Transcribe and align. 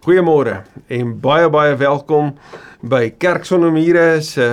Goeiemôre 0.00 0.62
en 0.88 1.08
baie 1.20 1.48
baie 1.52 1.74
welkom 1.76 2.30
by 2.88 3.10
Kerk 3.20 3.42
sonder 3.44 3.68
mure 3.68 4.22
se 4.24 4.44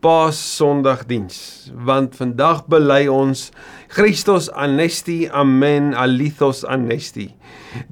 Paas 0.00 0.38
Sondagdiens. 0.56 1.34
Want 1.76 2.14
vandag 2.16 2.62
bely 2.72 3.02
ons 3.12 3.50
Christus 3.92 4.46
anesti, 4.56 5.26
amen, 5.28 5.90
alithos 5.92 6.62
anesti. 6.64 7.26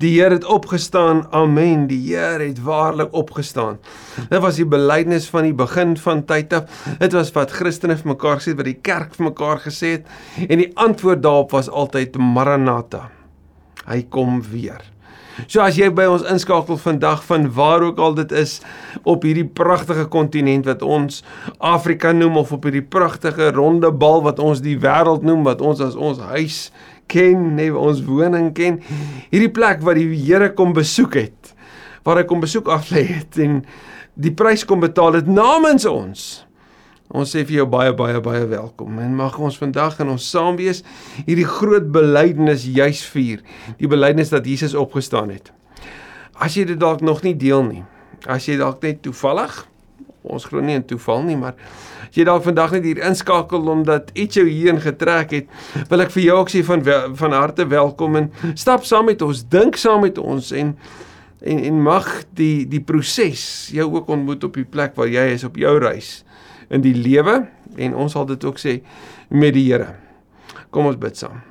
Die 0.00 0.14
Here 0.14 0.38
het 0.38 0.46
opgestaan. 0.48 1.26
Amen. 1.36 1.84
Die 1.90 2.00
Here 2.14 2.46
het 2.46 2.62
waarlik 2.64 3.12
opgestaan. 3.12 3.76
Dit 4.30 4.40
was 4.40 4.56
die 4.56 4.64
belydenis 4.64 5.28
van 5.28 5.50
die 5.50 5.56
begin 5.58 5.92
van 6.00 6.22
tyd 6.24 6.56
af. 6.56 6.80
Dit 7.02 7.12
was 7.12 7.34
wat 7.36 7.52
Christene 7.58 7.98
vir 8.00 8.14
mekaar 8.14 8.40
gesê 8.40 8.54
het, 8.54 8.62
wat 8.62 8.70
die 8.70 8.80
kerk 8.88 9.12
vir 9.18 9.28
mekaar 9.28 9.60
gesê 9.66 9.92
het 9.98 10.48
en 10.48 10.64
die 10.64 10.70
antwoord 10.80 11.20
daarop 11.28 11.52
was 11.58 11.68
altyd 11.68 12.16
Maranatha. 12.16 13.10
Hy 13.84 14.00
kom 14.08 14.40
weer. 14.48 14.80
So 15.46 15.62
as 15.64 15.78
jy 15.78 15.88
by 15.94 16.06
ons 16.10 16.24
inskakel 16.28 16.78
vandag 16.80 17.22
van 17.28 17.48
waar 17.56 17.84
ook 17.86 17.98
al 17.98 18.14
dit 18.18 18.32
is 18.36 18.58
op 19.08 19.24
hierdie 19.26 19.46
pragtige 19.46 20.06
kontinent 20.12 20.68
wat 20.68 20.82
ons 20.82 21.22
Afrika 21.58 22.12
noem 22.12 22.40
of 22.42 22.52
op 22.52 22.66
hierdie 22.68 22.84
pragtige 22.84 23.50
ronde 23.56 23.92
bal 23.92 24.24
wat 24.26 24.42
ons 24.42 24.62
die 24.64 24.78
wêreld 24.80 25.24
noem 25.26 25.44
wat 25.48 25.62
ons 25.64 25.82
as 25.84 25.96
ons 25.96 26.20
huis 26.32 26.68
ken, 27.10 27.54
nee, 27.56 27.72
ons 27.74 28.02
woning 28.06 28.52
ken. 28.54 28.78
Hierdie 29.32 29.52
plek 29.54 29.82
waar 29.86 29.98
die 29.98 30.08
Here 30.14 30.52
kom 30.54 30.74
besoek 30.76 31.16
het, 31.18 31.54
waar 32.06 32.20
hy 32.20 32.26
kom 32.28 32.42
besoek 32.44 32.70
aflê 32.70 33.06
het 33.08 33.40
en 33.42 33.62
die 34.20 34.32
prys 34.36 34.66
kom 34.68 34.82
betaal 34.84 35.18
het 35.18 35.30
namens 35.30 35.86
ons. 35.88 36.28
Ons 37.10 37.32
sê 37.34 37.40
vir 37.42 37.56
jou 37.56 37.64
baie 37.66 37.90
baie 37.98 38.20
baie 38.22 38.44
welkom 38.46 39.00
en 39.02 39.16
mag 39.18 39.34
ons 39.42 39.56
vandag 39.58 39.96
in 40.02 40.12
ons 40.12 40.26
saam 40.30 40.54
wees 40.60 40.84
hierdie 41.26 41.46
groot 41.48 41.88
belydenis 41.90 42.68
juis 42.70 43.00
vier. 43.10 43.40
Die 43.80 43.90
belydenis 43.90 44.30
dat 44.30 44.46
Jesus 44.46 44.76
opgestaan 44.78 45.32
het. 45.34 45.50
As 46.38 46.54
jy 46.54 46.68
dit 46.68 46.78
dalk 46.78 47.02
nog 47.02 47.24
nie 47.26 47.34
deel 47.34 47.64
nie. 47.66 47.82
As 48.30 48.46
jy 48.46 48.60
dalk 48.60 48.78
net 48.86 49.02
toevallig 49.02 49.58
ons 50.30 50.44
glo 50.46 50.62
nie 50.62 50.76
in 50.76 50.84
toeval 50.84 51.24
nie, 51.24 51.34
maar 51.40 51.56
as 52.04 52.14
jy 52.14 52.26
dalk 52.28 52.44
vandag 52.44 52.76
net 52.76 52.86
hier 52.86 53.00
inskakel 53.08 53.70
omdat 53.72 54.12
iets 54.14 54.36
jou 54.36 54.44
hierheen 54.44 54.78
getrek 54.84 55.32
het, 55.32 55.46
wil 55.88 56.04
ek 56.04 56.12
vir 56.14 56.26
jou 56.28 56.38
ook 56.42 56.52
sê 56.52 56.62
van 56.68 56.84
van 57.18 57.34
harte 57.34 57.66
welkom 57.66 58.20
en 58.20 58.28
stap 58.52 58.84
saam 58.86 59.08
met 59.10 59.24
ons, 59.24 59.42
dink 59.50 59.80
saam 59.80 60.04
met 60.06 60.20
ons 60.20 60.52
en 60.52 60.76
en 61.40 61.62
en 61.64 61.82
mag 61.82 62.08
die 62.36 62.68
die 62.68 62.82
proses 62.84 63.42
jou 63.72 63.88
ook 63.96 64.12
ontmoet 64.12 64.44
op 64.44 64.60
die 64.60 64.68
plek 64.68 64.92
waar 64.94 65.08
jy 65.08 65.30
is 65.34 65.46
op 65.48 65.56
jou 65.56 65.78
reis 65.80 66.20
in 66.70 66.84
die 66.84 66.94
lewe 66.94 67.42
en 67.80 67.96
ons 67.98 68.14
sal 68.14 68.26
dit 68.30 68.44
ook 68.46 68.58
sê 68.60 68.78
met 69.30 69.54
die 69.54 69.66
Here. 69.68 69.94
Kom 70.70 70.86
ons 70.90 70.98
bid 71.00 71.18
saam. 71.18 71.42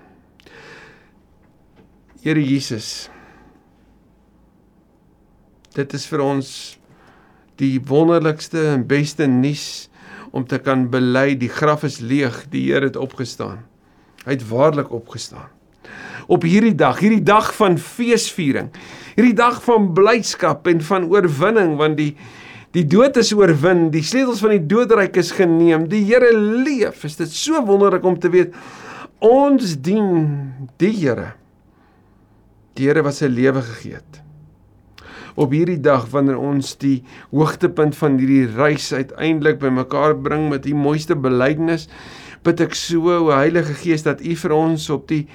Here 2.23 2.41
Jesus. 2.43 3.09
Dit 5.75 5.93
is 5.95 6.07
vir 6.09 6.23
ons 6.23 6.49
die 7.59 7.77
wonderlikste 7.87 8.61
en 8.73 8.87
beste 8.87 9.27
nuus 9.27 9.87
om 10.35 10.45
te 10.47 10.59
kan 10.61 10.87
bely 10.91 11.33
die 11.39 11.51
graf 11.51 11.83
is 11.87 11.99
leeg, 11.99 12.45
die 12.53 12.69
Here 12.69 12.87
het 12.87 12.99
opgestaan. 12.99 13.63
Hy 14.25 14.35
het 14.35 14.45
waarlik 14.49 14.91
opgestaan. 14.95 15.47
Op 16.29 16.43
hierdie 16.45 16.75
dag, 16.77 16.99
hierdie 17.01 17.23
dag 17.25 17.49
van 17.57 17.79
feesviering, 17.81 18.69
hierdie 19.15 19.35
dag 19.37 19.57
van 19.65 19.89
blydskap 19.97 20.67
en 20.69 20.83
van 20.85 21.07
oorwinning 21.09 21.73
want 21.79 21.97
die 21.97 22.13
Die 22.75 22.85
dood 22.85 23.17
is 23.17 23.31
oorwin, 23.33 23.87
die 23.89 24.03
sleutels 24.05 24.43
van 24.43 24.53
die 24.53 24.65
doodryk 24.69 25.17
is 25.17 25.31
geneem. 25.33 25.87
Die 25.89 26.03
Here 26.05 26.29
leef. 26.37 27.01
Is 27.07 27.17
dit 27.17 27.31
so 27.33 27.61
wonderlik 27.65 28.05
om 28.05 28.17
te 28.21 28.29
weet 28.29 28.53
ons 29.25 29.73
dien 29.83 30.27
die 30.81 30.93
Here. 30.93 31.33
Die 32.77 32.85
Here 32.87 33.01
wat 33.05 33.17
sy 33.17 33.29
lewe 33.31 33.63
gegee 33.65 33.97
het. 33.97 34.21
Op 35.39 35.53
hierdie 35.55 35.79
dag 35.81 36.05
wanneer 36.13 36.37
ons 36.37 36.75
die 36.81 36.99
hoogtepunt 37.33 37.97
van 37.97 38.19
hierdie 38.19 38.45
reis 38.53 38.91
uiteindelik 38.93 39.59
bymekaar 39.61 40.17
bring 40.21 40.49
met 40.51 40.65
die 40.67 40.75
mooiste 40.77 41.15
belydenis, 41.17 41.87
bid 42.45 42.61
ek 42.63 42.75
so 42.77 43.15
o 43.15 43.31
Heilige 43.33 43.75
Gees 43.81 44.05
dat 44.05 44.21
U 44.21 44.35
vir 44.43 44.55
ons 44.55 44.89
op 44.93 45.07
die 45.09 45.25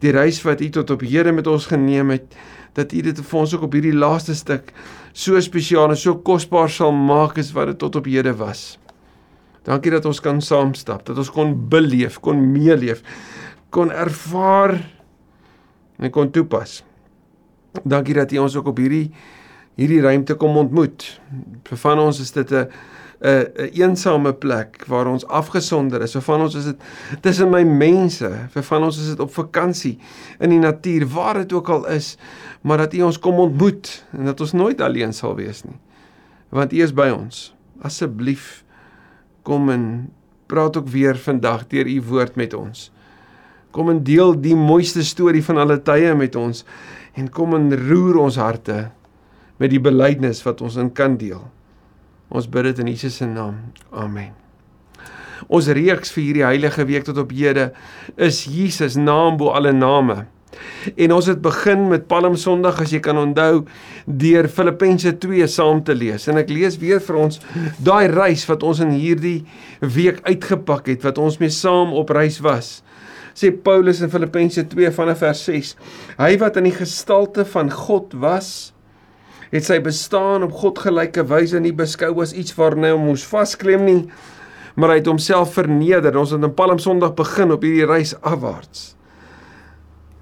die 0.00 0.14
reis 0.16 0.38
wat 0.46 0.62
U 0.64 0.70
tot 0.72 0.94
op 0.94 1.02
Here 1.04 1.32
met 1.36 1.48
ons 1.50 1.66
geneem 1.68 2.14
het, 2.14 2.32
dat 2.78 2.92
U 2.92 3.00
dit 3.02 3.20
vir 3.20 3.38
ons 3.40 3.54
ook 3.54 3.66
op 3.66 3.72
hierdie 3.72 3.96
laaste 3.96 4.34
stuk 4.34 4.72
so 5.12 5.40
spesiaal 5.40 5.90
en 5.90 5.98
so 5.98 6.20
kosbaar 6.26 6.70
sal 6.70 6.92
maak 6.92 7.38
as 7.38 7.52
wat 7.56 7.72
dit 7.72 7.78
tot 7.78 7.96
op 7.96 8.06
hede 8.06 8.34
was. 8.38 8.78
Dankie 9.66 9.92
dat 9.92 10.06
ons 10.08 10.20
kan 10.20 10.40
saamstap, 10.40 11.04
dat 11.06 11.18
ons 11.18 11.30
kon 11.30 11.52
beleef, 11.68 12.20
kon 12.24 12.38
meeleef, 12.52 13.02
kon 13.70 13.90
ervaar 13.92 14.78
en 16.00 16.10
kon 16.14 16.30
toepas. 16.32 16.80
Dankie 17.84 18.16
dat 18.16 18.32
U 18.32 18.46
ons 18.46 18.56
ook 18.56 18.72
op 18.72 18.80
hierdie 18.80 19.10
hierdie 19.80 20.00
ruimte 20.04 20.34
kom 20.36 20.58
ontmoet. 20.60 21.04
Vir 21.64 21.78
van 21.80 22.00
ons 22.02 22.20
is 22.20 22.32
dit 22.32 22.52
'n 22.52 22.68
'n 23.20 23.46
'n 23.56 23.70
eensame 23.72 24.32
plek 24.32 24.84
waar 24.86 25.06
ons 25.06 25.26
afgesonder 25.26 26.02
is. 26.02 26.12
Vir 26.12 26.22
van 26.22 26.40
ons 26.40 26.54
is 26.54 26.64
dit 26.64 26.76
tussen 27.20 27.50
my 27.50 27.62
mense. 27.62 28.30
Vir 28.50 28.62
van 28.62 28.82
ons 28.82 28.98
is 28.98 29.08
dit 29.08 29.20
op 29.20 29.32
vakansie 29.32 29.98
in 30.40 30.50
die 30.50 30.58
natuur, 30.58 31.06
waar 31.06 31.34
dit 31.34 31.52
ook 31.52 31.68
al 31.68 31.88
is 31.88 32.16
maar 32.60 32.76
dat 32.84 32.94
U 32.94 33.02
ons 33.02 33.18
kom 33.18 33.38
ontmoet 33.40 34.04
en 34.16 34.24
dat 34.24 34.40
ons 34.40 34.52
nooit 34.52 34.80
alleen 34.80 35.12
sal 35.12 35.34
wees 35.34 35.62
nie. 35.64 35.78
Want 36.48 36.72
U 36.72 36.82
is 36.82 36.94
by 36.94 37.08
ons. 37.14 37.50
Asseblief 37.82 38.64
kom 39.42 39.70
en 39.72 39.84
praat 40.50 40.76
ook 40.76 40.88
weer 40.88 41.16
vandag 41.16 41.66
deur 41.70 41.88
U 41.88 42.00
woord 42.02 42.36
met 42.36 42.54
ons. 42.54 42.90
Kom 43.70 43.88
en 43.90 44.02
deel 44.04 44.34
die 44.40 44.56
mooiste 44.56 45.04
storie 45.06 45.44
van 45.44 45.60
alle 45.62 45.78
tye 45.82 46.14
met 46.14 46.36
ons 46.36 46.64
en 47.14 47.30
kom 47.30 47.54
en 47.54 47.70
roer 47.88 48.18
ons 48.20 48.36
harte 48.36 48.90
met 49.60 49.70
die 49.70 49.80
belydenis 49.80 50.42
wat 50.42 50.60
ons 50.60 50.76
in 50.80 50.92
kan 50.92 51.16
deel. 51.20 51.42
Ons 52.30 52.46
bid 52.46 52.70
dit 52.70 52.82
in 52.84 52.92
Jesus 52.92 53.18
se 53.18 53.26
naam. 53.26 53.58
Amen. 53.90 54.30
Ons 55.50 55.70
reeks 55.74 56.12
vir 56.14 56.22
hierdie 56.22 56.46
heilige 56.46 56.84
week 56.86 57.06
tot 57.08 57.18
op 57.18 57.32
hede 57.34 57.70
is 58.20 58.44
Jesus 58.46 58.94
naam 58.98 59.38
bo 59.40 59.50
alle 59.56 59.72
name. 59.74 60.24
En 60.94 61.12
ons 61.14 61.26
het 61.26 61.40
begin 61.42 61.88
met 61.90 62.06
Palm 62.10 62.36
Sondag 62.38 62.80
as 62.82 62.92
jy 62.94 63.00
kan 63.02 63.18
onthou 63.18 63.64
deur 64.06 64.48
Filippense 64.50 65.12
2 65.22 65.46
saam 65.50 65.82
te 65.86 65.94
lees. 65.96 66.28
En 66.30 66.38
ek 66.40 66.52
lees 66.52 66.78
weer 66.80 67.02
vir 67.02 67.18
ons 67.18 67.40
daai 67.82 68.10
reis 68.12 68.46
wat 68.50 68.64
ons 68.66 68.82
in 68.84 68.92
hierdie 68.94 69.40
week 69.80 70.22
uitgepak 70.28 70.90
het 70.92 71.06
wat 71.06 71.18
ons 71.22 71.40
mee 71.42 71.52
saam 71.54 71.94
op 71.98 72.12
reis 72.14 72.40
was. 72.44 72.80
Sê 73.34 73.52
Paulus 73.54 74.02
in 74.04 74.10
Filippense 74.12 74.66
2 74.70 74.90
vanaf 74.94 75.22
vers 75.24 75.42
6. 75.48 75.74
Hy 76.18 76.34
wat 76.42 76.58
in 76.60 76.68
die 76.68 76.76
gestalte 76.76 77.46
van 77.48 77.70
God 77.72 78.14
was, 78.22 78.72
het 79.50 79.66
sy 79.66 79.80
bestaan 79.82 80.46
op 80.46 80.54
God 80.62 80.78
gelyke 80.78 81.24
wyse 81.26 81.58
nie 81.60 81.74
beskou 81.74 82.12
as 82.22 82.32
iets 82.32 82.54
waarna 82.58 82.94
hy 82.94 83.00
moes 83.02 83.26
vasklem 83.26 83.84
nie, 83.84 84.00
maar 84.78 84.94
hy 84.94 85.00
het 85.00 85.10
homself 85.10 85.54
verneder. 85.58 86.16
Ons 86.16 86.30
het 86.30 86.42
in 86.42 86.54
Palm 86.54 86.78
Sondag 86.78 87.16
begin 87.18 87.52
op 87.52 87.66
hierdie 87.66 87.88
reis 87.90 88.14
afwaarts. 88.22 88.94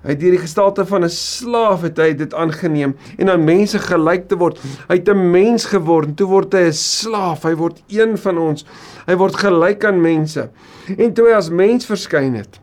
Hy 0.09 0.15
het 0.15 0.21
deur 0.22 0.37
die 0.37 0.41
gestalte 0.41 0.84
van 0.87 1.05
'n 1.05 1.11
slaaf 1.11 1.83
het 1.83 1.99
hy 1.99 2.12
dit 2.15 2.34
aangeneem 2.34 2.94
en 3.19 3.31
aan 3.31 3.44
mense 3.44 3.78
gelyk 3.78 4.28
te 4.28 4.37
word. 4.37 4.59
Hy 4.88 4.94
het 4.94 5.09
'n 5.09 5.31
mens 5.31 5.65
geword, 5.65 6.17
toe 6.17 6.27
word 6.27 6.53
hy 6.53 6.69
'n 6.69 6.72
slaaf. 6.72 7.43
Hy 7.43 7.55
word 7.55 7.83
een 7.88 8.17
van 8.17 8.38
ons. 8.38 8.65
Hy 9.06 9.17
word 9.17 9.37
gelyk 9.37 9.84
aan 9.84 10.00
mense. 10.00 10.50
En 10.97 11.12
toe 11.12 11.27
hy 11.27 11.34
as 11.34 11.50
mens 11.50 11.84
verskyn 11.87 12.34
het, 12.34 12.61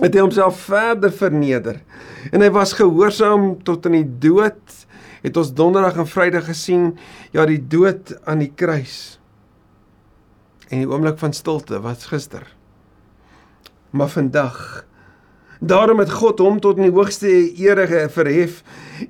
het 0.00 0.14
hy 0.14 0.20
homself 0.20 0.56
verder 0.56 1.12
verneder. 1.12 1.80
En 2.32 2.40
hy 2.40 2.50
was 2.50 2.72
gehoorsaam 2.72 3.62
tot 3.62 3.86
in 3.86 3.92
die 3.92 4.10
dood. 4.18 4.86
Het 5.20 5.36
ons 5.36 5.54
donderdag 5.54 5.98
en 6.00 6.08
vrydag 6.08 6.46
gesien, 6.48 6.92
ja, 7.32 7.44
die 7.46 7.60
dood 7.60 8.14
aan 8.24 8.40
die 8.44 8.52
kruis. 8.54 9.18
En 10.70 10.78
die 10.78 10.88
oomblik 10.88 11.18
van 11.18 11.34
stilte 11.36 11.80
was 11.82 12.06
gister. 12.08 12.46
Maar 13.90 14.08
vandag 14.08 14.84
Daarom 15.60 15.98
het 16.00 16.08
God 16.10 16.38
hom 16.40 16.56
tot 16.60 16.78
in 16.80 16.86
die 16.86 16.94
hoogste 16.94 17.28
ere 17.60 18.06
verhef 18.08 18.62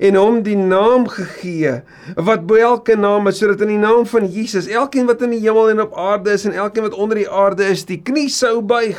en 0.02 0.16
hom 0.18 0.40
die 0.42 0.56
naam 0.58 1.04
gegee 1.06 1.76
wat 2.18 2.42
bo 2.50 2.58
elke 2.58 2.96
naam 2.98 3.30
is 3.30 3.38
sodat 3.38 3.62
in 3.62 3.70
die 3.76 3.78
naam 3.78 4.02
van 4.10 4.26
Jesus 4.26 4.66
elkeen 4.66 5.06
wat 5.06 5.22
in 5.22 5.36
die 5.36 5.44
hemel 5.44 5.70
en 5.70 5.84
op 5.84 5.94
aarde 5.94 6.34
is 6.34 6.48
en 6.48 6.56
elkeen 6.58 6.88
wat 6.88 6.98
onder 6.98 7.20
die 7.22 7.28
aarde 7.30 7.68
is 7.70 7.86
die 7.86 8.00
knie 8.02 8.26
sou 8.34 8.56
buig 8.66 8.98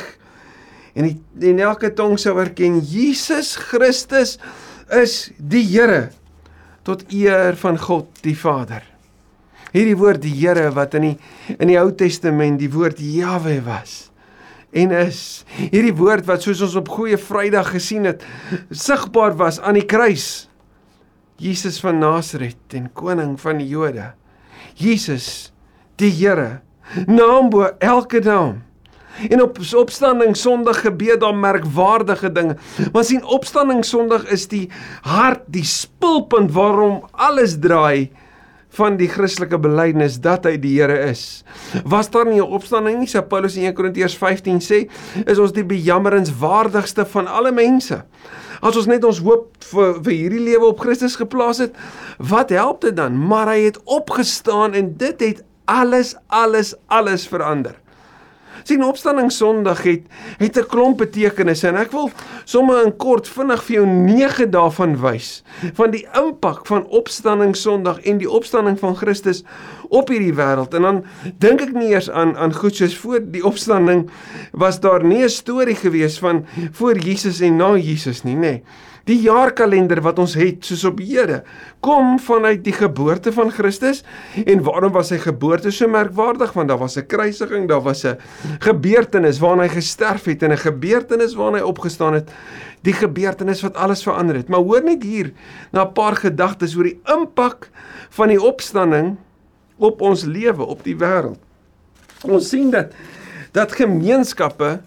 en 0.96 1.10
die, 1.10 1.14
en 1.52 1.60
elke 1.60 1.92
tong 1.92 2.16
sou 2.20 2.38
erken 2.40 2.80
Jesus 2.80 3.52
Christus 3.68 4.38
is 4.88 5.28
die 5.36 5.64
Here 5.74 6.08
tot 6.86 7.04
eer 7.12 7.56
van 7.60 7.78
God 7.78 8.22
die 8.24 8.36
Vader. 8.38 8.82
Hierdie 9.72 9.96
woord 9.96 10.22
die 10.24 10.34
Here 10.36 10.70
wat 10.76 10.94
in 10.98 11.12
die 11.12 11.16
in 11.58 11.70
die 11.70 11.78
Ou 11.80 11.90
Testament 11.96 12.60
die 12.60 12.70
woord 12.72 13.00
Jahwe 13.00 13.60
was 13.64 14.12
en 14.72 14.92
is 14.96 15.44
hierdie 15.52 15.94
woord 15.96 16.26
wat 16.28 16.44
soos 16.44 16.62
ons 16.64 16.78
op 16.80 16.88
goeie 16.92 17.18
Vrydag 17.20 17.74
gesien 17.74 18.08
het 18.08 18.24
sigbaar 18.70 19.36
was 19.36 19.60
aan 19.60 19.76
die 19.76 19.86
kruis. 19.88 20.48
Jesus 21.42 21.80
van 21.82 22.00
Nasaret 22.00 22.76
en 22.76 22.88
koning 22.96 23.34
van 23.40 23.60
die 23.60 23.68
Jode. 23.68 24.12
Jesus 24.78 25.52
die 26.00 26.12
Here 26.12 26.62
naam 27.08 27.50
bo 27.52 27.68
elke 27.80 28.22
naam 28.24 28.62
En 29.28 29.42
op 29.42 29.58
opstanding 29.76 30.36
Sondag 30.36 30.80
gebeur 30.80 31.18
daar 31.18 31.34
merkwaardige 31.34 32.32
dinge. 32.32 32.56
Maar 32.92 33.04
sien 33.04 33.24
opstanding 33.24 33.84
Sondag 33.84 34.26
is 34.26 34.48
die 34.48 34.70
hart, 35.02 35.42
die 35.46 35.64
spulpunt 35.64 36.52
waarom 36.52 37.02
alles 37.12 37.58
draai 37.60 38.10
van 38.72 38.96
die 38.96 39.08
Christelike 39.08 39.58
belydenis 39.60 40.16
dat 40.24 40.46
hy 40.48 40.54
die 40.60 40.78
Here 40.78 40.96
is. 41.10 41.42
Was 41.84 42.10
daar 42.10 42.26
nie 42.26 42.40
'n 42.40 42.52
opstanding 42.56 42.98
nie, 42.98 43.08
sê 43.08 43.20
Paulus 43.20 43.56
in 43.56 43.64
1 43.64 43.74
Korintiërs 43.74 44.16
15 44.16 44.60
sê, 44.60 44.88
is 45.26 45.38
ons 45.38 45.52
die 45.52 45.64
bejammerenswaardigste 45.64 47.04
van 47.04 47.26
alle 47.26 47.52
mense. 47.52 48.04
As 48.62 48.76
ons 48.76 48.86
net 48.86 49.04
ons 49.04 49.18
hoop 49.18 49.56
vir 49.58 50.02
vir 50.02 50.12
hierdie 50.12 50.40
lewe 50.40 50.64
op 50.66 50.80
Christus 50.80 51.16
geplaas 51.16 51.58
het, 51.58 51.74
wat 52.18 52.50
help 52.50 52.80
dit 52.80 52.96
dan? 52.96 53.26
Maar 53.26 53.46
hy 53.46 53.60
het 53.64 53.78
opgestaan 53.84 54.74
en 54.74 54.96
dit 54.96 55.20
het 55.20 55.44
alles 55.64 56.16
alles 56.28 56.74
alles 56.88 57.28
verander 57.28 57.81
sien 58.62 58.84
opstanding 58.84 59.32
Sondag 59.32 59.82
het 59.82 60.02
het 60.38 60.58
'n 60.58 60.66
klomp 60.68 60.98
betekenisse 60.98 61.68
en 61.68 61.76
ek 61.76 61.92
wil 61.92 62.10
sommer 62.44 62.84
in 62.86 62.96
kort 62.96 63.28
vinnig 63.28 63.62
vir 63.64 63.74
jou 63.74 63.86
9 63.86 64.50
daarvan 64.50 64.96
wys 65.00 65.42
van 65.74 65.90
die 65.90 66.06
impak 66.14 66.66
van 66.66 66.86
opstanding 66.86 67.56
Sondag 67.56 68.00
en 68.00 68.18
die 68.18 68.30
opstanding 68.30 68.78
van 68.78 68.96
Christus 68.96 69.42
op 69.88 70.08
hierdie 70.08 70.34
wêreld 70.34 70.74
en 70.74 70.82
dan 70.82 71.04
dink 71.38 71.60
ek 71.60 71.72
nie 71.72 71.92
eers 71.92 72.10
aan 72.10 72.36
aan 72.36 72.54
goed 72.54 72.76
soos 72.76 72.96
voor 72.96 73.20
die 73.20 73.44
opstanding 73.44 74.10
was 74.52 74.80
daar 74.80 75.04
nie 75.04 75.24
'n 75.24 75.28
storie 75.28 75.76
gewees 75.76 76.18
van 76.18 76.46
voor 76.72 76.98
Jesus 76.98 77.40
en 77.40 77.56
na 77.56 77.76
Jesus 77.76 78.22
nie 78.22 78.36
nê 78.36 78.40
nee. 78.40 78.62
Die 79.08 79.18
jaarkalender 79.24 79.98
wat 80.04 80.20
ons 80.22 80.36
het 80.38 80.62
soos 80.66 80.84
op 80.86 81.00
Here 81.02 81.40
kom 81.82 82.18
vanuit 82.22 82.62
die 82.62 82.74
geboorte 82.76 83.32
van 83.34 83.50
Christus 83.50 84.02
en 84.44 84.62
waarom 84.62 84.94
was 84.94 85.10
sy 85.10 85.18
geboorte 85.22 85.72
so 85.74 85.90
merkwaardig 85.90 86.52
want 86.54 86.70
daar 86.70 86.78
was 86.78 86.96
'n 86.96 87.06
kruisiging, 87.06 87.68
daar 87.68 87.82
was 87.82 88.04
'n 88.04 88.18
gebeurtenis 88.60 89.38
waarin 89.38 89.66
hy 89.66 89.68
gesterf 89.68 90.24
het 90.24 90.42
en 90.42 90.52
'n 90.52 90.56
gebeurtenis 90.56 91.34
waarin 91.34 91.58
hy 91.58 91.66
opgestaan 91.66 92.14
het. 92.14 92.30
Die 92.82 92.92
gebeurtenis 92.94 93.62
wat 93.62 93.76
alles 93.76 94.02
verander 94.02 94.36
het. 94.36 94.48
Maar 94.48 94.60
hoor 94.60 94.84
net 94.84 95.02
hier 95.02 95.32
na 95.72 95.84
'n 95.84 95.92
paar 95.92 96.16
gedagtes 96.16 96.76
oor 96.76 96.84
die 96.84 97.00
impak 97.04 97.70
van 98.10 98.28
die 98.28 98.42
opstanding 98.42 99.16
op 99.76 100.00
ons 100.00 100.24
lewe, 100.24 100.64
op 100.64 100.84
die 100.84 100.96
wêreld. 100.96 101.38
Ons 102.22 102.48
sien 102.48 102.70
dat 102.70 102.92
dat 103.52 103.72
gemeenskappe 103.72 104.80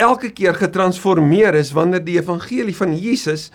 elke 0.00 0.30
keer 0.32 0.56
getransformeer 0.56 1.54
is 1.54 1.72
wanneer 1.76 2.02
die 2.04 2.16
evangelie 2.18 2.76
van 2.76 2.94
Jesus 2.96 3.50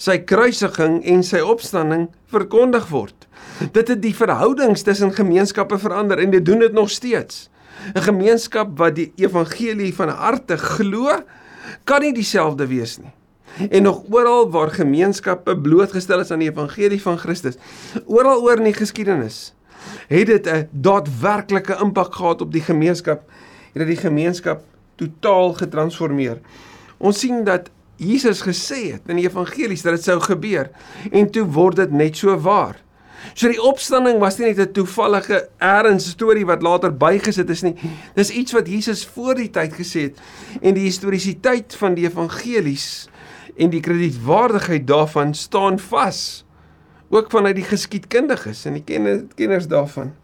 sy 0.00 0.16
kruisiging 0.24 1.00
en 1.12 1.22
sy 1.26 1.42
opstanding 1.44 2.08
verkondig 2.32 2.88
word. 2.90 3.26
Dit 3.74 3.92
het 3.92 4.00
die 4.02 4.14
verhoudings 4.16 4.84
tussen 4.86 5.12
gemeenskappe 5.12 5.78
verander 5.78 6.20
en 6.22 6.32
dit 6.32 6.44
doen 6.44 6.64
dit 6.64 6.72
nog 6.72 6.90
steeds. 6.90 7.48
'n 7.94 8.00
Gemeenskap 8.00 8.76
wat 8.78 8.94
die 8.96 9.12
evangelie 9.16 9.94
van 9.94 10.08
harte 10.08 10.56
glo, 10.56 11.22
kan 11.84 12.00
nie 12.00 12.12
dieselfde 12.12 12.66
wees 12.66 12.98
nie. 12.98 13.12
En 13.70 13.82
nog 13.82 14.02
oral 14.10 14.50
waar 14.50 14.70
gemeenskappe 14.70 15.56
blootgestel 15.56 16.20
is 16.20 16.30
aan 16.30 16.38
die 16.38 16.50
evangelie 16.50 17.02
van 17.02 17.18
Christus, 17.18 17.56
oral 18.06 18.42
oor 18.42 18.56
in 18.56 18.68
die 18.70 18.76
geskiedenis, 18.76 19.54
het 20.08 20.26
dit 20.26 20.46
'n 20.46 20.68
daadwerklike 20.70 21.76
impak 21.80 22.14
gehad 22.14 22.40
op 22.40 22.52
die 22.52 22.62
gemeenskap. 22.62 23.22
Het 23.72 23.86
die 23.86 23.96
gemeenskap 23.96 24.62
totaal 25.00 25.56
getransformeer. 25.58 26.38
Ons 27.00 27.22
sien 27.24 27.44
dat 27.46 27.70
Jesus 28.00 28.40
gesê 28.44 28.94
het 28.94 29.08
in 29.12 29.18
die 29.20 29.26
evangelies 29.28 29.82
dat 29.84 29.98
dit 29.98 30.06
sou 30.06 30.20
gebeur 30.24 30.70
en 31.10 31.28
toe 31.32 31.44
word 31.52 31.82
dit 31.82 31.92
net 31.92 32.16
so 32.16 32.36
waar. 32.40 32.78
So 33.34 33.50
die 33.52 33.60
opstanding 33.60 34.18
was 34.22 34.38
nie 34.38 34.48
net 34.48 34.60
'n 34.60 34.72
toevallige 34.72 35.48
eerens 35.60 36.08
storie 36.10 36.46
wat 36.46 36.62
later 36.62 36.92
bygesit 36.92 37.50
is 37.50 37.62
nie. 37.62 37.76
Dis 38.14 38.30
iets 38.30 38.52
wat 38.52 38.68
Jesus 38.68 39.04
voor 39.04 39.34
die 39.34 39.50
tyd 39.50 39.72
gesê 39.72 40.00
het 40.08 40.18
en 40.62 40.74
die 40.74 40.88
historiesiteit 40.88 41.74
van 41.76 41.94
die 41.94 42.06
evangelies 42.08 43.08
en 43.56 43.70
die 43.70 43.80
kredietwaardigheid 43.80 44.86
daarvan 44.86 45.34
staan 45.34 45.78
vas. 45.78 46.44
Ook 47.10 47.30
vanuit 47.30 47.56
die 47.56 47.64
geskiedkundiges 47.64 48.64
en 48.64 48.72
die 48.80 48.84
kenners 49.34 49.66
daarvan. 49.66 50.14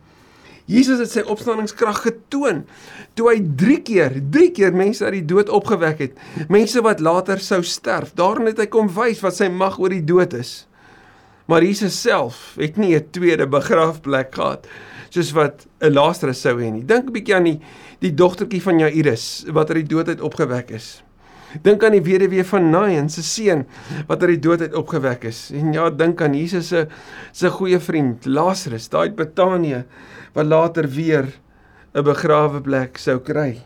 Jesus 0.67 0.99
het 0.99 1.13
sy 1.13 1.23
opstandingskrag 1.23 2.01
getoon 2.03 2.65
toe 3.15 3.29
hy 3.31 3.39
3 3.59 3.77
keer, 3.87 4.17
3 4.35 4.51
keer 4.51 4.75
mense 4.75 5.05
uit 5.07 5.21
die 5.21 5.29
dood 5.31 5.49
opgewek 5.55 6.03
het. 6.03 6.17
Mense 6.51 6.83
wat 6.83 7.01
later 7.01 7.39
sou 7.43 7.63
sterf. 7.63 8.13
Daarin 8.19 8.51
het 8.51 8.59
hy 8.59 8.67
kom 8.67 8.91
wys 8.91 9.23
wat 9.23 9.39
sy 9.39 9.49
mag 9.49 9.79
oor 9.79 9.95
die 9.95 10.05
dood 10.05 10.35
is. 10.35 10.67
Maar 11.47 11.63
Jesus 11.63 12.01
self 12.03 12.57
het 12.59 12.77
nie 12.77 12.97
'n 12.97 13.07
tweede 13.15 13.47
begrafplek 13.47 14.35
gehad 14.35 14.67
soos 15.11 15.33
wat 15.33 15.67
'n 15.81 15.93
Lazarus 15.93 16.41
sou 16.41 16.59
hê 16.59 16.71
nie. 16.73 16.85
Dink 16.85 17.07
'n 17.07 17.13
bietjie 17.13 17.35
aan 17.35 17.45
die 17.45 17.61
die 18.01 18.15
dogtertjie 18.15 18.63
van 18.63 18.79
Jairus 18.79 19.45
wat 19.49 19.71
uit 19.71 19.87
die 19.87 19.95
dood 19.95 20.09
uit 20.09 20.21
opgewek 20.21 20.71
is. 20.71 21.03
Dink 21.63 21.85
aan 21.85 21.93
die 21.93 22.03
weduwee 22.03 22.45
van 22.45 22.71
Nain 22.71 23.09
se 23.09 23.23
seun 23.23 23.67
wat 24.07 24.21
uit 24.21 24.35
die 24.35 24.45
dood 24.49 24.61
uit 24.61 24.75
opgewek 24.75 25.25
is. 25.25 25.51
En 25.55 25.73
ja, 25.73 25.91
dink 25.91 26.21
aan 26.23 26.35
Jesus 26.35 26.69
se 26.69 26.87
se 27.33 27.51
goeie 27.51 27.79
vriend 27.81 28.27
Lazarus, 28.27 28.89
daai 28.89 29.11
Betanië 29.11 29.85
wat 30.37 30.47
later 30.47 30.89
weer 30.89 31.33
'n 31.97 32.05
begrawe 32.05 32.61
plek 32.61 32.99
sou 33.01 33.19
kry. 33.19 33.65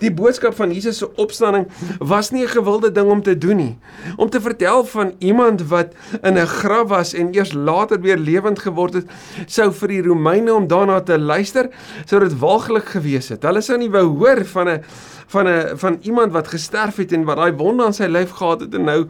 Die 0.00 0.10
boodskap 0.12 0.54
van 0.56 0.72
Jesus 0.72 0.98
se 1.00 1.08
opstanding 1.16 1.66
was 1.98 2.30
nie 2.30 2.44
'n 2.44 2.48
gewilde 2.48 2.92
ding 2.92 3.08
om 3.10 3.22
te 3.22 3.38
doen 3.38 3.56
nie. 3.56 3.78
Om 4.16 4.30
te 4.30 4.40
vertel 4.40 4.84
van 4.84 5.14
iemand 5.18 5.68
wat 5.68 5.92
in 6.22 6.38
'n 6.38 6.46
graf 6.46 6.88
was 6.88 7.14
en 7.14 7.34
eers 7.34 7.52
later 7.52 8.00
weer 8.00 8.16
lewend 8.16 8.58
geword 8.58 8.94
het, 8.94 9.06
sou 9.46 9.72
vir 9.72 9.88
die 9.88 10.02
Romeine 10.02 10.54
om 10.54 10.66
daarna 10.66 11.00
te 11.00 11.18
luister, 11.18 11.68
sou 12.04 12.20
dit 12.20 12.38
waaglik 12.38 12.84
gewees 12.84 13.28
het. 13.28 13.42
Hulle 13.42 13.60
sou 13.60 13.78
nie 13.78 13.90
wou 13.90 14.04
hoor 14.04 14.44
van 14.44 14.68
'n 14.68 14.82
van 15.26 15.48
'n 15.48 15.78
van 15.78 15.98
iemand 16.02 16.32
wat 16.32 16.48
gesterf 16.48 16.96
het 16.96 17.12
en 17.12 17.24
wat 17.24 17.36
daai 17.36 17.52
wonde 17.52 17.84
aan 17.84 17.94
sy 17.94 18.06
lyf 18.06 18.30
gehad 18.30 18.60
het 18.60 18.74
en 18.74 18.84
nou 18.84 19.06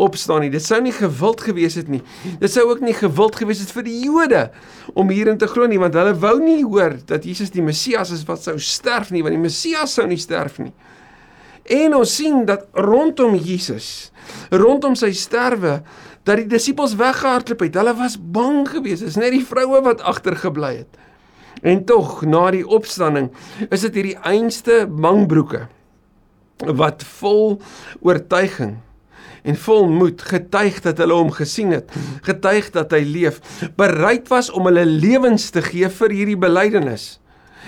opstaan 0.00 0.44
nie. 0.44 0.50
Dit 0.52 0.64
sou 0.64 0.80
nie 0.82 0.94
gewild 0.94 1.42
gewees 1.44 1.76
het 1.78 1.90
nie. 1.92 2.02
Dit 2.40 2.52
sou 2.52 2.66
ook 2.70 2.82
nie 2.84 2.94
gewild 2.96 3.36
gewees 3.38 3.62
het 3.62 3.72
vir 3.74 3.86
die 3.86 3.98
Jode 4.06 4.46
om 4.98 5.12
hierin 5.12 5.38
te 5.40 5.48
glo 5.50 5.68
nie, 5.70 5.80
want 5.80 5.96
hulle 5.98 6.14
wou 6.22 6.36
nie 6.42 6.62
hoor 6.64 6.96
dat 7.08 7.26
Jesus 7.28 7.52
die 7.54 7.64
Messias 7.64 8.12
is 8.14 8.24
wat 8.28 8.44
sou 8.46 8.56
sterf 8.58 9.12
nie, 9.14 9.22
want 9.26 9.36
die 9.36 9.42
Messias 9.42 9.94
sou 9.98 10.06
nie 10.10 10.20
sterf 10.20 10.58
nie. 10.62 10.72
En 11.70 11.94
ons 11.94 12.14
sien 12.16 12.42
dat 12.48 12.66
rondom 12.74 13.36
Jesus, 13.38 14.10
rondom 14.50 14.96
sy 14.98 15.12
sterwe, 15.14 15.80
dat 16.26 16.40
die 16.40 16.48
disippels 16.50 16.96
weggehardloop 16.98 17.62
het. 17.64 17.78
Hulle 17.80 17.94
was 17.96 18.16
bang 18.18 18.64
geweest. 18.68 19.04
Dit 19.04 19.14
is 19.14 19.20
net 19.20 19.32
die 19.34 19.44
vroue 19.46 19.80
wat 19.84 20.02
agtergebly 20.06 20.74
het. 20.82 20.98
En 21.62 21.84
tog 21.84 22.22
na 22.24 22.48
die 22.54 22.64
opstanding 22.66 23.30
is 23.68 23.84
dit 23.84 23.96
hierdie 23.98 24.18
einste 24.24 24.86
mangbroeke 24.88 25.66
wat 26.76 27.04
vol 27.20 27.58
oortuiging 28.04 28.78
en 29.42 29.56
vol 29.56 29.88
moed 29.88 30.22
getuig 30.22 30.80
dat 30.84 30.98
hulle 31.02 31.16
hom 31.16 31.32
gesien 31.34 31.72
het, 31.74 31.90
getuig 32.26 32.70
dat 32.74 32.92
hy 32.96 33.02
leef, 33.06 33.40
bereid 33.76 34.28
was 34.28 34.50
om 34.50 34.68
hulle 34.70 34.84
lewens 34.86 35.50
te 35.54 35.62
gee 35.64 35.88
vir 36.00 36.14
hierdie 36.14 36.38
belydenis. 36.40 37.16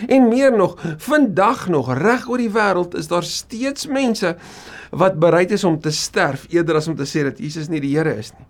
En 0.08 0.28
meer 0.28 0.56
nog, 0.56 0.76
vandag 0.98 1.68
nog 1.68 1.92
reg 1.98 2.28
oor 2.28 2.40
die 2.40 2.52
wêreld 2.52 2.96
is 2.98 3.10
daar 3.10 3.26
steeds 3.26 3.86
mense 3.86 4.36
wat 4.90 5.18
bereid 5.20 5.52
is 5.52 5.64
om 5.64 5.78
te 5.80 5.92
sterf 5.92 6.46
eerder 6.50 6.80
as 6.80 6.88
om 6.88 6.96
te 6.96 7.06
sê 7.08 7.24
dat 7.28 7.38
Jesus 7.40 7.68
nie 7.68 7.80
die 7.80 7.94
Here 7.96 8.16
is 8.18 8.32
nie. 8.32 8.48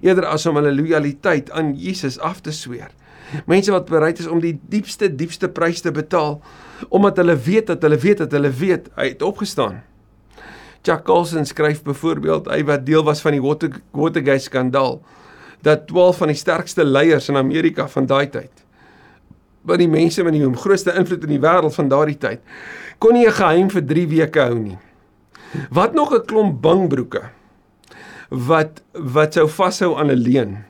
Eerder 0.00 0.26
as 0.30 0.46
om 0.46 0.56
hulle 0.58 0.72
lojaliteit 0.72 1.50
aan 1.50 1.74
Jesus 1.78 2.18
af 2.18 2.40
te 2.40 2.52
sweer. 2.54 2.90
Mense 3.46 3.72
wat 3.72 3.90
bereid 3.90 4.18
is 4.18 4.26
om 4.26 4.40
die 4.42 4.56
diepste 4.70 5.10
diepste 5.14 5.48
prys 5.52 5.82
te 5.84 5.92
betaal 5.94 6.40
omdat 6.88 7.20
hulle 7.20 7.36
weet 7.36 7.70
dat 7.70 7.82
hulle 7.84 7.98
weet 8.00 8.24
dat 8.24 8.32
hulle 8.34 8.50
weet 8.50 8.88
hy 8.96 9.10
het 9.12 9.22
opgestaan. 9.22 9.82
Chuck 10.82 11.04
Colson 11.04 11.44
skryf 11.46 11.82
byvoorbeeld 11.84 12.48
hy 12.48 12.62
wat 12.64 12.86
deel 12.86 13.04
was 13.04 13.20
van 13.20 13.36
die 13.36 13.42
Water, 13.42 13.70
Watergate 13.92 14.46
skandaal 14.46 15.00
dat 15.62 15.86
12 15.86 16.16
van 16.16 16.32
die 16.32 16.38
sterkste 16.40 16.84
leiers 16.84 17.28
in 17.28 17.36
Amerika 17.36 17.88
van 17.88 18.06
daai 18.06 18.30
tyd 18.32 18.64
wat 19.68 19.80
die 19.82 19.90
mense 19.90 20.24
met 20.24 20.32
die 20.36 20.52
grootste 20.56 20.94
invloed 20.96 21.26
in 21.28 21.34
die 21.34 21.42
wêreld 21.42 21.76
van 21.76 21.90
daardie 21.92 22.16
tyd 22.20 22.40
kon 22.98 23.14
nie 23.14 23.26
'n 23.26 23.32
geheim 23.32 23.68
vir 23.70 23.82
3 23.82 24.06
weke 24.08 24.40
hou 24.40 24.58
nie. 24.58 24.78
Wat 25.70 25.94
nog 25.94 26.12
'n 26.14 26.24
klomp 26.26 26.62
bangbroeke 26.62 27.22
wat 28.30 28.82
wat 28.94 29.34
sou 29.34 29.48
vashou 29.48 29.98
aan 29.98 30.10
'n 30.10 30.22
leen 30.22 30.64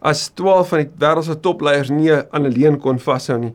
as 0.00 0.30
12 0.34 0.68
van 0.68 0.78
die 0.78 0.90
wêreld 0.98 1.24
se 1.24 1.40
topleiers 1.40 1.90
nie 1.90 2.12
aan 2.12 2.46
'n 2.46 2.52
leen 2.52 2.78
kon 2.78 2.98
vashou 2.98 3.38
nie. 3.38 3.54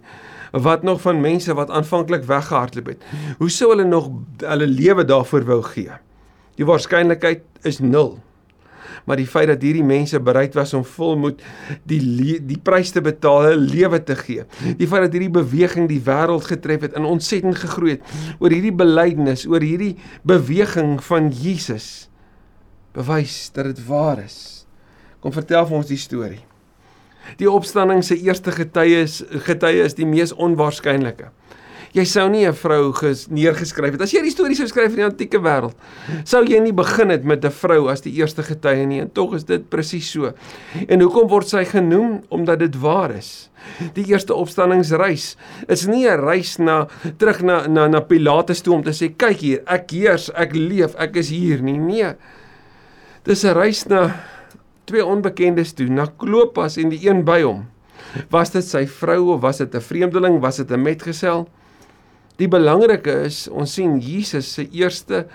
Wat 0.55 0.83
nog 0.87 1.01
van 1.03 1.19
mense 1.19 1.53
wat 1.53 1.69
aanvanklik 1.69 2.23
weggehardloop 2.23 2.93
het. 2.93 3.01
Hoe 3.37 3.49
sou 3.51 3.73
hulle 3.73 3.83
nog 3.83 4.07
hulle 4.39 4.67
lewe 4.67 5.03
daarvoor 5.05 5.43
wou 5.43 5.61
gee? 5.73 5.97
Die 6.55 6.67
waarskynlikheid 6.67 7.43
is 7.67 7.81
0. 7.83 8.15
Maar 9.05 9.19
die 9.19 9.27
feit 9.27 9.49
dat 9.51 9.61
hierdie 9.61 9.83
mense 9.85 10.19
bereid 10.19 10.55
was 10.57 10.73
om 10.73 10.85
volmoed 10.87 11.43
die 11.83 12.39
die 12.41 12.57
prys 12.57 12.93
te 12.95 13.03
betaal, 13.05 13.49
hulle 13.49 13.67
lewe 13.67 13.99
te 14.03 14.15
gee. 14.17 14.45
Die 14.79 14.87
feit 14.87 15.05
dat 15.05 15.13
hierdie 15.13 15.33
beweging 15.33 15.89
die 15.91 16.01
wêreld 16.05 16.47
getref 16.49 16.87
het 16.87 16.97
en 16.97 17.05
ontsettend 17.09 17.59
gegroei 17.59 17.97
het 17.97 18.15
oor 18.39 18.55
hierdie 18.55 18.73
belydenis, 18.73 19.45
oor 19.45 19.61
hierdie 19.61 19.93
beweging 20.23 20.97
van 21.03 21.29
Jesus 21.35 22.07
bewys 22.95 23.49
dat 23.53 23.73
dit 23.73 23.85
waar 23.85 24.23
is. 24.23 24.65
Kom 25.19 25.35
vertel 25.35 25.67
vir 25.67 25.81
ons 25.83 25.89
die 25.91 25.99
storie. 25.99 26.41
Die 27.37 27.49
opstanding 27.51 28.03
se 28.03 28.17
eerste 28.17 28.51
getuie 28.51 29.01
is 29.03 29.23
getuie 29.29 29.83
is 29.83 29.97
die 29.97 30.05
mees 30.05 30.33
onwaarskynlike. 30.33 31.31
Jy 31.95 32.03
sou 32.03 32.25
nie 32.27 32.45
'n 32.45 32.53
vrou 32.53 32.91
neergeskryf 33.29 33.93
het. 33.93 34.01
As 34.01 34.11
jy 34.11 34.21
die 34.21 34.31
storie 34.31 34.55
sou 34.55 34.67
skryf 34.67 34.91
in 34.91 34.95
die 34.95 35.05
antieke 35.05 35.39
wêreld, 35.39 35.75
sou 36.25 36.43
jy 36.43 36.59
nie 36.59 36.73
begin 36.73 37.09
het 37.09 37.23
met 37.23 37.45
'n 37.45 37.51
vrou 37.51 37.87
as 37.89 38.01
die 38.01 38.11
eerste 38.11 38.43
getuie 38.43 38.85
nie. 38.85 38.99
En 38.99 39.11
tog 39.11 39.33
is 39.35 39.45
dit 39.45 39.69
presies 39.69 40.11
so. 40.11 40.33
En 40.89 40.99
hoekom 40.99 41.29
word 41.29 41.47
sy 41.47 41.63
genoem? 41.63 42.23
Omdat 42.29 42.59
dit 42.59 42.75
waar 42.75 43.11
is. 43.11 43.49
Die 43.93 44.05
eerste 44.07 44.33
opstanningsreis 44.33 45.37
is 45.69 45.87
nie 45.87 46.05
'n 46.05 46.19
reis 46.19 46.57
na 46.57 46.87
terug 47.17 47.41
na 47.41 47.67
na 47.67 47.87
na 47.87 48.01
Pilatus 48.01 48.61
toe 48.61 48.73
om 48.73 48.83
te 48.83 48.91
sê 48.91 49.15
kyk 49.15 49.39
hier, 49.39 49.61
ek 49.65 49.91
heers, 49.91 50.29
ek 50.35 50.53
leef, 50.53 50.95
ek 50.95 51.15
is 51.15 51.29
hier 51.29 51.61
nie. 51.61 51.77
Nee. 51.77 52.13
Dis 53.23 53.43
'n 53.45 53.53
reis 53.53 53.87
na 53.87 54.13
twee 54.85 55.05
onbekendes 55.05 55.73
toe, 55.73 55.87
na 55.89 56.05
Klopas 56.17 56.77
en 56.77 56.89
die 56.89 57.01
een 57.07 57.23
by 57.25 57.41
hom. 57.43 57.65
Was 58.31 58.53
dit 58.53 58.65
sy 58.65 58.85
vrou 58.87 59.33
of 59.35 59.41
was 59.41 59.57
dit 59.57 59.75
'n 59.75 59.81
vreemdeling, 59.81 60.39
was 60.39 60.57
dit 60.57 60.71
'n 60.71 60.81
metgesel? 60.81 61.47
Die 62.37 62.47
belangrike 62.47 63.23
is 63.25 63.47
ons 63.47 63.73
sien 63.73 63.99
Jesus 63.99 64.53
se 64.53 64.67
eerste 64.71 65.27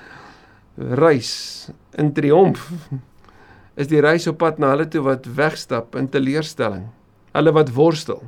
reis 0.76 1.70
in 1.98 2.12
triomf 2.12 2.70
is 3.80 3.88
die 3.88 4.00
reis 4.00 4.26
op 4.26 4.40
pad 4.42 4.58
na 4.60 4.74
hulle 4.74 4.88
toe 4.90 5.02
wat 5.06 5.26
wegstap 5.36 5.96
in 5.96 6.08
teleurstelling. 6.08 6.88
Hulle 7.32 7.52
wat 7.56 7.72
worstel. 7.72 8.22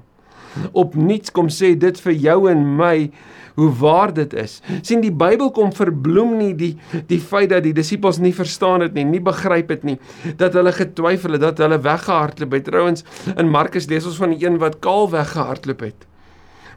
Op 0.72 0.94
niets 0.94 1.32
kom 1.32 1.48
sê 1.52 1.72
dit 1.78 2.00
vir 2.04 2.12
jou 2.12 2.38
en 2.50 2.64
my 2.76 3.10
hoe 3.54 3.70
waar 3.80 4.12
dit 4.14 4.34
is. 4.34 4.60
sien 4.82 5.00
die 5.00 5.12
Bybel 5.12 5.50
kom 5.50 5.72
verbloem 5.72 6.36
nie 6.38 6.52
die 6.54 6.72
die 7.08 7.20
feit 7.20 7.50
dat 7.52 7.64
die 7.66 7.74
disippels 7.76 8.18
nie 8.18 8.34
verstaan 8.34 8.80
het 8.80 8.94
nie, 8.94 9.04
nie 9.04 9.20
begryp 9.20 9.68
het 9.74 9.84
nie, 9.84 9.98
dat 10.36 10.54
hulle 10.58 10.72
getwyfel 10.72 11.36
het, 11.36 11.44
dat 11.44 11.58
hulle 11.58 11.80
weggehardloop 11.82 12.56
het. 12.56 12.64
Trouwens 12.64 13.04
in 13.36 13.50
Markus 13.50 13.88
lees 13.90 14.06
ons 14.08 14.16
van 14.20 14.34
die 14.34 14.46
een 14.46 14.58
wat 14.62 14.80
kaal 14.84 15.10
weggehardloop 15.10 15.80
het. 15.80 16.08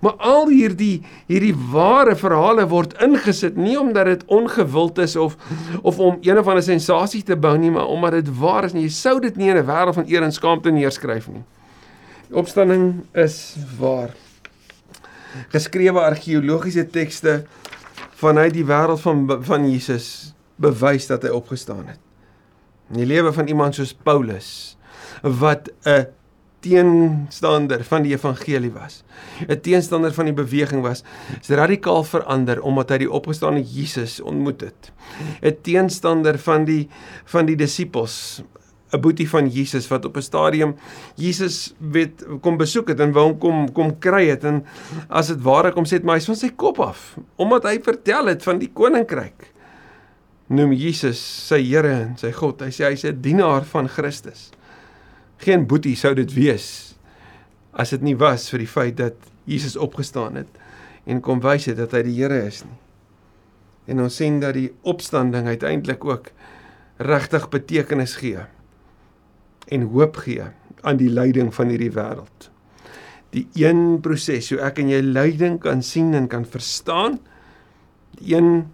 Maar 0.04 0.18
al 0.22 0.50
hierdie 0.52 1.04
hierdie 1.30 1.56
ware 1.72 2.16
verhale 2.20 2.68
word 2.70 2.94
ingesit 3.02 3.56
nie 3.58 3.78
omdat 3.80 4.10
dit 4.12 4.26
ongewild 4.28 5.00
is 5.02 5.16
of 5.16 5.38
of 5.82 6.00
om 6.00 6.20
een 6.22 6.40
of 6.40 6.48
ander 6.48 6.64
sensasie 6.64 7.24
te 7.24 7.36
bou 7.36 7.56
nie, 7.58 7.72
maar 7.72 7.88
omdat 7.88 8.20
dit 8.20 8.34
waar 8.40 8.68
is 8.68 8.76
en 8.76 8.84
jy 8.84 8.92
sou 8.94 9.20
dit 9.20 9.36
nie 9.36 9.50
in 9.50 9.58
'n 9.58 9.66
wêreld 9.66 9.98
van 9.98 10.08
eer 10.08 10.24
en 10.24 10.32
skaamte 10.32 10.72
neerskryf 10.72 11.28
nie. 11.28 11.44
Opstanding 12.32 13.06
is 13.14 13.56
waar. 13.80 14.25
Geskrewe 15.54 16.02
argeologiese 16.02 16.86
tekste 16.88 17.44
vanuit 18.16 18.54
die 18.54 18.66
wêreld 18.66 19.02
van 19.02 19.26
van 19.44 19.70
Jesus 19.70 20.34
bewys 20.56 21.08
dat 21.08 21.24
hy 21.24 21.34
opgestaan 21.36 21.88
het. 21.88 22.00
In 22.94 23.02
die 23.02 23.10
lewe 23.10 23.34
van 23.34 23.48
iemand 23.48 23.76
soos 23.76 23.94
Paulus 23.94 24.78
wat 25.22 25.70
'n 25.86 26.08
teenstander 26.66 27.84
van 27.84 28.06
die 28.06 28.14
evangelie 28.16 28.72
was. 28.74 29.04
'n 29.48 29.62
Teenstander 29.62 30.14
van 30.14 30.26
die 30.26 30.34
beweging 30.34 30.82
was, 30.82 31.04
is 31.42 31.50
radikaal 31.50 32.04
verander 32.04 32.62
omdat 32.62 32.90
hy 32.90 32.98
die 33.06 33.12
opgestane 33.12 33.62
Jesus 33.62 34.20
ontmoet 34.22 34.62
het. 34.62 34.92
'n 35.42 35.58
Teenstander 35.62 36.40
van 36.40 36.66
die 36.66 36.90
van 37.26 37.46
die 37.46 37.56
disippels, 37.56 38.42
'n 38.96 39.02
boetie 39.02 39.30
van 39.30 39.50
Jesus 39.50 39.88
wat 39.92 40.06
op 40.06 40.18
'n 40.18 40.22
stadium 40.22 40.76
Jesus 41.16 41.76
weet 41.80 42.26
kom 42.42 42.58
besoek 42.58 42.88
het 42.88 43.00
en 43.00 43.12
wou 43.12 43.26
hom 43.28 43.38
kom 43.38 43.72
kom 43.72 44.00
kry 44.00 44.28
het 44.28 44.44
en 44.44 44.64
as 45.10 45.28
dit 45.28 45.42
ware 45.42 45.72
kom 45.72 45.86
sê 45.86 46.00
het 46.00 46.04
maar 46.04 46.18
hy 46.18 46.26
van 46.26 46.36
sy 46.36 46.50
kop 46.56 46.80
af 46.80 47.18
omdat 47.36 47.64
hy 47.64 47.80
vertel 47.84 48.26
het 48.28 48.44
van 48.44 48.60
die 48.60 48.72
koninkryk 48.74 49.56
noem 50.54 50.76
Jesus 50.78 51.20
sy 51.20 51.62
Here 51.66 51.94
en 52.04 52.14
sy 52.22 52.30
God. 52.36 52.62
Hy 52.62 52.70
sê 52.74 52.92
hy's 52.92 53.06
'n 53.06 53.22
dienaar 53.22 53.66
van 53.66 53.88
Christus. 53.88 54.52
Geen 55.38 55.66
boetie 55.66 55.96
sou 55.96 56.14
dit 56.14 56.32
wees 56.34 56.96
as 57.74 57.90
dit 57.90 58.02
nie 58.02 58.16
was 58.16 58.50
vir 58.50 58.60
die 58.60 58.68
feit 58.68 58.98
dat 58.98 59.16
Jesus 59.46 59.76
opgestaan 59.76 60.36
het 60.36 60.48
en 61.06 61.22
kom 61.22 61.42
wys 61.42 61.66
het 61.66 61.78
dat 61.78 61.92
hy 61.92 62.04
die 62.04 62.22
Here 62.22 62.46
is 62.46 62.64
nie. 62.64 62.78
En 63.88 64.02
ons 64.02 64.16
sien 64.16 64.40
dat 64.40 64.54
die 64.54 64.72
opstanding 64.84 65.48
uiteindelik 65.48 66.06
ook 66.06 66.32
regtig 66.98 67.50
betekenis 67.50 68.16
gee 68.16 68.46
en 69.74 69.88
hoop 69.94 70.20
gee 70.26 70.46
aan 70.86 71.00
die 71.00 71.10
lyding 71.10 71.54
van 71.56 71.72
hierdie 71.74 71.94
wêreld. 71.96 72.50
Die 73.36 73.48
een 73.60 74.00
proses 74.04 74.52
hoe 74.54 74.62
ek 74.64 74.80
en 74.84 74.92
jy 74.94 75.02
lyding 75.04 75.58
kan 75.64 75.82
sien 75.84 76.14
en 76.16 76.30
kan 76.32 76.46
verstaan, 76.48 77.18
die 78.20 78.36
een 78.36 78.68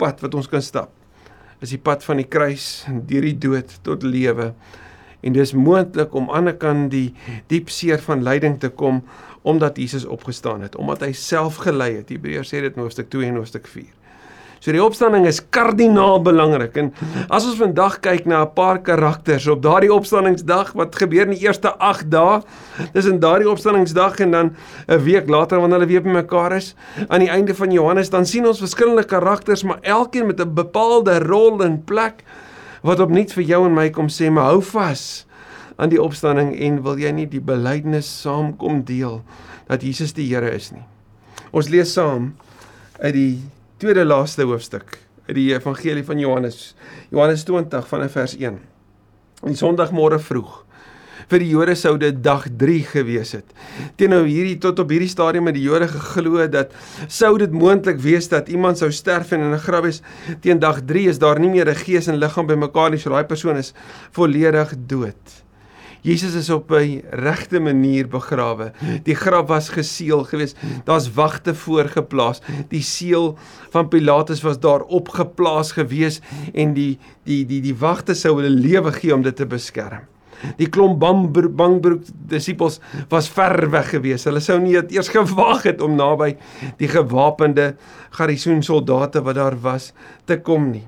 pad 0.00 0.22
wat 0.24 0.36
ons 0.38 0.48
kan 0.48 0.64
stap, 0.64 0.92
is 1.60 1.72
die 1.72 1.80
pad 1.82 2.04
van 2.04 2.20
die 2.20 2.28
kruis 2.28 2.86
deur 3.08 3.24
die 3.26 3.36
dood 3.40 3.78
tot 3.84 4.04
lewe 4.04 4.52
en 5.26 5.34
dis 5.34 5.54
moontlik 5.56 6.14
om 6.14 6.28
aan 6.28 6.28
die 6.28 6.38
ander 6.38 6.56
kant 6.60 6.90
die 6.92 7.08
diep 7.50 7.72
seer 7.72 7.98
van 8.04 8.24
lyding 8.24 8.60
te 8.62 8.68
kom 8.68 9.02
omdat 9.46 9.78
Jesus 9.78 10.04
opgestaan 10.04 10.64
het, 10.66 10.76
omdat 10.76 11.04
hy 11.06 11.12
self 11.14 11.60
gelei 11.62 11.92
het. 12.00 12.08
Hebreërs 12.10 12.50
sê 12.50 12.60
dit 12.64 12.74
in 12.74 12.82
hoofstuk 12.82 13.12
2 13.12 13.28
en 13.30 13.38
hoofstuk 13.38 13.68
4. 13.70 13.86
So 14.66 14.72
die 14.74 14.82
opstanding 14.82 15.28
is 15.30 15.38
kardinaal 15.54 16.24
belangrik 16.26 16.74
en 16.80 16.88
as 17.30 17.44
ons 17.46 17.60
vandag 17.60 18.00
kyk 18.02 18.24
na 18.26 18.40
'n 18.42 18.50
paar 18.50 18.80
karakters 18.82 19.46
op 19.46 19.60
daardie 19.62 19.92
opstanningsdag 19.94 20.72
wat 20.74 20.96
gebeur 20.98 21.22
in 21.22 21.38
die 21.38 21.46
eerste 21.46 21.70
8 21.78 22.10
dae, 22.10 22.42
dis 22.92 23.06
in 23.06 23.20
daardie 23.22 23.46
opstanningsdag 23.46 24.18
en 24.26 24.30
dan 24.30 24.56
'n 24.88 24.98
week 25.04 25.28
later 25.28 25.60
wanneer 25.60 25.78
hulle 25.78 25.92
weer 25.92 26.02
bymekaar 26.02 26.56
is 26.56 26.74
aan 27.06 27.20
die 27.20 27.30
einde 27.30 27.54
van 27.54 27.70
Johannes 27.70 28.10
dan 28.10 28.26
sien 28.26 28.46
ons 28.46 28.58
verskillende 28.58 29.04
karakters 29.04 29.62
maar 29.62 29.78
elkeen 29.82 30.26
met 30.26 30.40
'n 30.40 30.54
bepaalde 30.54 31.18
rol 31.18 31.62
en 31.62 31.84
plek 31.84 32.24
wat 32.82 33.00
opnuut 33.00 33.32
vir 33.32 33.44
jou 33.44 33.66
en 33.66 33.74
my 33.74 33.90
kom 33.90 34.08
sê, 34.08 34.30
maar 34.30 34.50
hou 34.50 34.62
vas 34.62 35.26
aan 35.76 35.90
die 35.90 36.02
opstanding 36.02 36.58
en 36.58 36.82
wil 36.82 36.98
jy 36.98 37.12
nie 37.12 37.26
die 37.26 37.40
belydenis 37.40 38.20
saamkom 38.22 38.82
deel 38.84 39.22
dat 39.68 39.82
Jesus 39.82 40.12
die 40.12 40.34
Here 40.34 40.50
is 40.50 40.72
nie. 40.72 40.84
Ons 41.52 41.68
lees 41.68 41.92
saam 41.92 42.34
uit 42.98 43.14
die 43.14 43.40
tweede 43.76 44.06
laaste 44.08 44.44
hoofstuk 44.48 44.94
uit 45.26 45.34
die 45.36 45.50
evangelie 45.52 46.04
van 46.04 46.18
Johannes. 46.18 46.70
Johannes 47.12 47.42
20 47.44 47.88
vanaf 47.90 48.14
vers 48.16 48.36
1. 48.38 48.54
In 49.44 49.58
Sondagmôre 49.58 50.16
vroeg 50.22 50.62
vir 51.26 51.42
die 51.42 51.48
Jode 51.50 51.74
sou 51.76 51.96
dit 52.00 52.16
dag 52.22 52.46
3 52.60 52.76
gewees 52.92 53.34
het. 53.36 53.46
Teenoor 54.00 54.28
hierdie 54.30 54.56
tot 54.62 54.78
op 54.80 54.92
hierdie 54.94 55.10
stadium 55.10 55.50
het 55.50 55.58
die 55.58 55.66
Jode 55.66 55.90
geglo 55.90 56.46
dat 56.48 56.72
sou 57.12 57.34
dit 57.42 57.52
moontlik 57.52 57.98
wees 58.00 58.30
dat 58.32 58.48
iemand 58.48 58.80
sou 58.80 58.88
sterf 58.94 59.34
en 59.36 59.44
in 59.44 59.52
'n 59.52 59.64
graf 59.66 59.84
is 59.84 60.02
teen 60.40 60.58
dag 60.58 60.80
3 60.86 61.08
is 61.08 61.18
daar 61.18 61.40
nie 61.40 61.50
meer 61.50 61.68
'n 61.68 61.74
gees 61.74 62.08
en 62.08 62.16
liggaam 62.16 62.46
bymekaar 62.46 62.90
nie, 62.90 62.98
so 62.98 63.10
daai 63.10 63.24
persoon 63.24 63.56
is 63.56 63.74
volledig 64.12 64.72
dood. 64.86 65.45
Jesus 66.02 66.34
is 66.34 66.50
op 66.50 66.70
'n 66.70 67.02
regte 67.10 67.60
manier 67.60 68.08
begrawe. 68.08 68.72
Die 69.02 69.14
graf 69.14 69.46
was 69.48 69.68
geseël 69.68 70.24
geweest. 70.24 70.56
Daar's 70.84 71.12
wagte 71.12 71.54
voorgeplaas. 71.54 72.40
Die 72.68 72.82
seël 72.82 73.38
van 73.70 73.88
Pilatus 73.88 74.42
was 74.42 74.60
daar 74.60 74.82
opgeplaas 74.82 75.72
geweest 75.72 76.22
en 76.54 76.74
die 76.74 76.98
die 77.24 77.46
die 77.46 77.60
die 77.60 77.76
wagte 77.76 78.14
sou 78.14 78.36
hulle 78.40 78.50
lewe 78.50 78.92
gee 78.92 79.14
om 79.14 79.22
dit 79.22 79.36
te 79.36 79.46
beskerm. 79.46 80.06
Die 80.56 80.68
klomp 80.68 81.00
bangbroek 81.56 82.02
disippels 82.28 82.80
was 83.08 83.28
ver 83.28 83.70
weg 83.72 83.90
gewees. 83.90 84.26
Hulle 84.28 84.40
sou 84.40 84.58
nie 84.60 84.76
eers 84.76 85.08
gewag 85.08 85.62
het 85.62 85.80
om 85.80 85.96
naby 85.96 86.36
die 86.78 86.88
gewapende 86.88 87.74
garnisoen 88.10 88.62
soldate 88.62 89.22
wat 89.22 89.34
daar 89.34 89.56
was 89.60 89.92
te 90.24 90.38
kom 90.40 90.70
nie. 90.70 90.84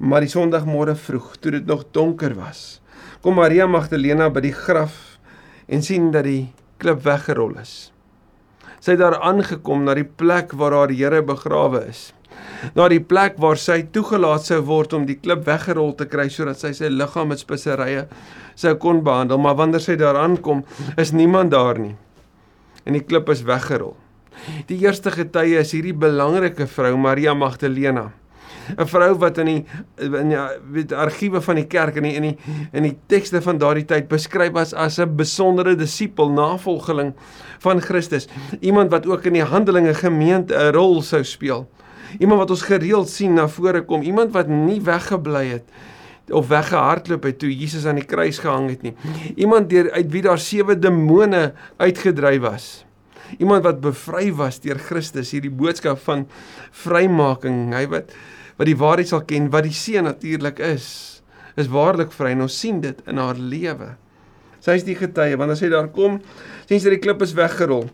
Maar 0.00 0.24
die 0.24 0.32
Sondagmôre 0.32 0.94
vroeg, 0.96 1.34
toe 1.40 1.50
dit 1.58 1.66
nog 1.66 1.84
donker 1.92 2.32
was, 2.38 2.79
kom 3.22 3.36
Maria 3.40 3.66
Magdalena 3.66 4.30
by 4.30 4.44
die 4.44 4.54
graf 4.56 5.18
en 5.68 5.82
sien 5.82 6.10
dat 6.14 6.24
die 6.24 6.52
klip 6.80 7.04
weggerol 7.04 7.58
is. 7.60 7.92
Sy 8.80 8.94
het 8.96 9.02
daar 9.02 9.20
aangekom 9.20 9.84
na 9.84 9.94
die 9.98 10.08
plek 10.08 10.54
waar 10.56 10.72
haar 10.72 10.94
Here 10.94 11.20
begrawe 11.22 11.84
is 11.90 12.10
na 12.76 12.86
die 12.92 13.00
plek 13.00 13.38
waar 13.42 13.58
sy 13.60 13.82
toegelaat 13.94 14.46
sou 14.46 14.60
word 14.68 14.94
om 14.96 15.06
die 15.08 15.18
klip 15.18 15.42
weggerol 15.48 15.92
te 15.98 16.06
kry 16.10 16.28
sodat 16.32 16.60
sy 16.60 16.72
sy 16.76 16.90
liggaam 16.92 17.32
met 17.32 17.42
speserye 17.42 18.06
sou 18.60 18.74
kon 18.82 19.02
behandel, 19.04 19.40
maar 19.40 19.56
wanneer 19.56 19.82
sy 19.82 19.96
daar 20.00 20.18
aankom, 20.20 20.64
is 21.00 21.14
niemand 21.16 21.54
daar 21.54 21.78
nie. 21.80 21.94
En 22.84 22.96
die 22.96 23.04
klip 23.04 23.30
is 23.32 23.44
weggerol. 23.48 23.94
Die 24.68 24.78
eerste 24.84 25.12
getuie 25.14 25.56
is 25.60 25.72
hierdie 25.72 25.96
belangrike 25.96 26.66
vrou 26.68 26.92
Maria 27.00 27.32
Magdalena. 27.36 28.10
'n 28.76 28.86
vrou 28.86 29.14
wat 29.18 29.38
in 29.38 29.46
die 29.46 29.64
in 29.96 30.28
die 30.28 30.38
weet 30.72 30.92
argiewe 30.92 31.40
van 31.40 31.54
die 31.54 31.66
kerk 31.66 31.96
in 31.96 32.02
die 32.02 32.14
in 32.14 32.22
die 32.22 32.36
in 32.72 32.82
die 32.82 32.96
tekste 33.06 33.42
van 33.42 33.58
daardie 33.58 33.84
tyd 33.84 34.08
beskryf 34.08 34.52
was 34.52 34.74
as 34.74 34.98
'n 34.98 35.16
besondere 35.16 35.76
disipel, 35.76 36.30
navolgeling 36.30 37.14
van 37.58 37.80
Christus, 37.80 38.28
iemand 38.60 38.90
wat 38.90 39.06
ook 39.06 39.24
in 39.24 39.32
die 39.32 39.44
Handelinge 39.44 39.94
gemeente 39.94 40.54
'n 40.54 40.72
rol 40.72 41.02
sou 41.02 41.24
speel. 41.24 41.68
Iemand 42.18 42.40
wat 42.40 42.50
ons 42.50 42.62
gereeld 42.62 43.08
sien 43.08 43.34
na 43.34 43.48
vore 43.48 43.82
kom, 43.82 44.02
iemand 44.02 44.32
wat 44.32 44.48
nie 44.48 44.80
weggebly 44.80 45.46
het 45.46 45.64
of 46.30 46.48
weggehardloop 46.48 47.22
het 47.22 47.38
toe 47.38 47.50
Jesus 47.50 47.86
aan 47.86 47.98
die 47.98 48.06
kruis 48.06 48.38
gehang 48.38 48.68
het 48.70 48.82
nie. 48.82 48.94
Iemand 49.36 49.70
deur 49.70 49.90
uit 49.90 50.10
wie 50.12 50.22
daar 50.22 50.38
sewe 50.38 50.78
demone 50.78 51.52
uitgedryf 51.76 52.40
was. 52.40 52.68
Iemand 53.38 53.64
wat 53.66 53.80
bevry 53.82 54.30
was 54.34 54.60
deur 54.62 54.78
Christus, 54.78 55.30
hierdie 55.34 55.52
boodskap 55.54 55.98
van 56.06 56.26
vrymaking. 56.82 57.74
Hy 57.74 57.84
wat 57.90 58.14
wat 58.60 58.68
die 58.68 58.76
waarheid 58.76 59.08
sal 59.08 59.22
ken, 59.24 59.48
wat 59.48 59.64
die 59.64 59.72
seun 59.72 60.04
natuurlik 60.04 60.58
is, 60.60 60.86
is 61.56 61.70
waarlik 61.72 62.12
vry 62.12 62.34
en 62.34 62.44
ons 62.44 62.58
sien 62.60 62.82
dit 62.84 62.98
in 63.08 63.16
haar 63.16 63.38
lewe. 63.40 63.94
Sy 64.60 64.74
is 64.76 64.84
die 64.84 64.98
getuie 64.98 65.38
wanneer 65.40 65.56
sy 65.56 65.70
daar 65.72 65.88
kom, 65.94 66.18
sien 66.68 66.82
sy 66.82 66.92
die 66.92 67.00
klip 67.00 67.24
is 67.24 67.32
weggerol. 67.38 67.86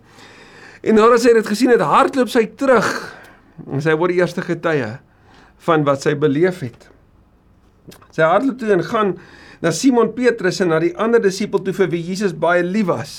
En 0.82 0.98
nadat 0.98 1.22
sy 1.22 1.36
dit 1.36 1.46
gesien 1.46 1.70
het, 1.70 1.84
hardloop 1.86 2.32
sy 2.32 2.42
terug. 2.58 2.88
En 3.70 3.78
sy 3.82 3.94
word 3.94 4.12
die 4.12 4.18
eerste 4.18 4.42
getuie 4.42 4.90
van 5.68 5.86
wat 5.86 6.02
sy 6.02 6.16
beleef 6.18 6.64
het. 6.66 6.90
Sy 8.10 8.26
hardloop 8.26 8.58
toe 8.58 8.74
en 8.74 8.82
gaan 8.90 9.14
na 9.62 9.70
Simon 9.70 10.10
Petrus 10.18 10.58
en 10.64 10.74
na 10.74 10.82
die 10.82 10.92
ander 10.98 11.22
disipel 11.22 11.62
toe 11.62 11.76
vir 11.78 11.94
wie 11.94 12.02
Jesus 12.10 12.34
baie 12.34 12.66
lief 12.66 12.90
was. 12.90 13.14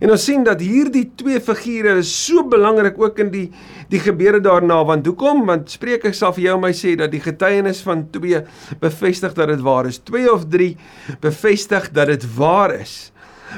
En 0.00 0.10
ons 0.10 0.24
sien 0.24 0.44
dat 0.46 0.60
hierdie 0.60 1.04
twee 1.18 1.40
figure 1.40 1.96
is 2.00 2.10
so 2.10 2.44
belangrik 2.50 2.98
ook 3.00 3.20
in 3.22 3.32
die 3.34 3.46
die 3.90 4.00
gebeure 4.02 4.40
daarna 4.42 4.80
want 4.84 5.06
hoekom? 5.06 5.44
Want 5.46 5.70
Spreuke 5.70 6.10
sal 6.16 6.32
vir 6.34 6.48
jou 6.48 6.56
my 6.58 6.72
sê 6.74 6.96
dat 6.98 7.12
die 7.12 7.22
getuienis 7.22 7.84
van 7.86 8.02
twee 8.10 8.40
bevestig 8.82 9.36
dat 9.36 9.52
dit 9.52 9.62
waar 9.62 9.86
is. 9.86 10.00
Twee 10.02 10.26
of 10.32 10.48
drie 10.50 10.74
bevestig 11.22 11.92
dat 11.94 12.10
dit 12.10 12.26
waar 12.34 12.74
is. 12.74 13.12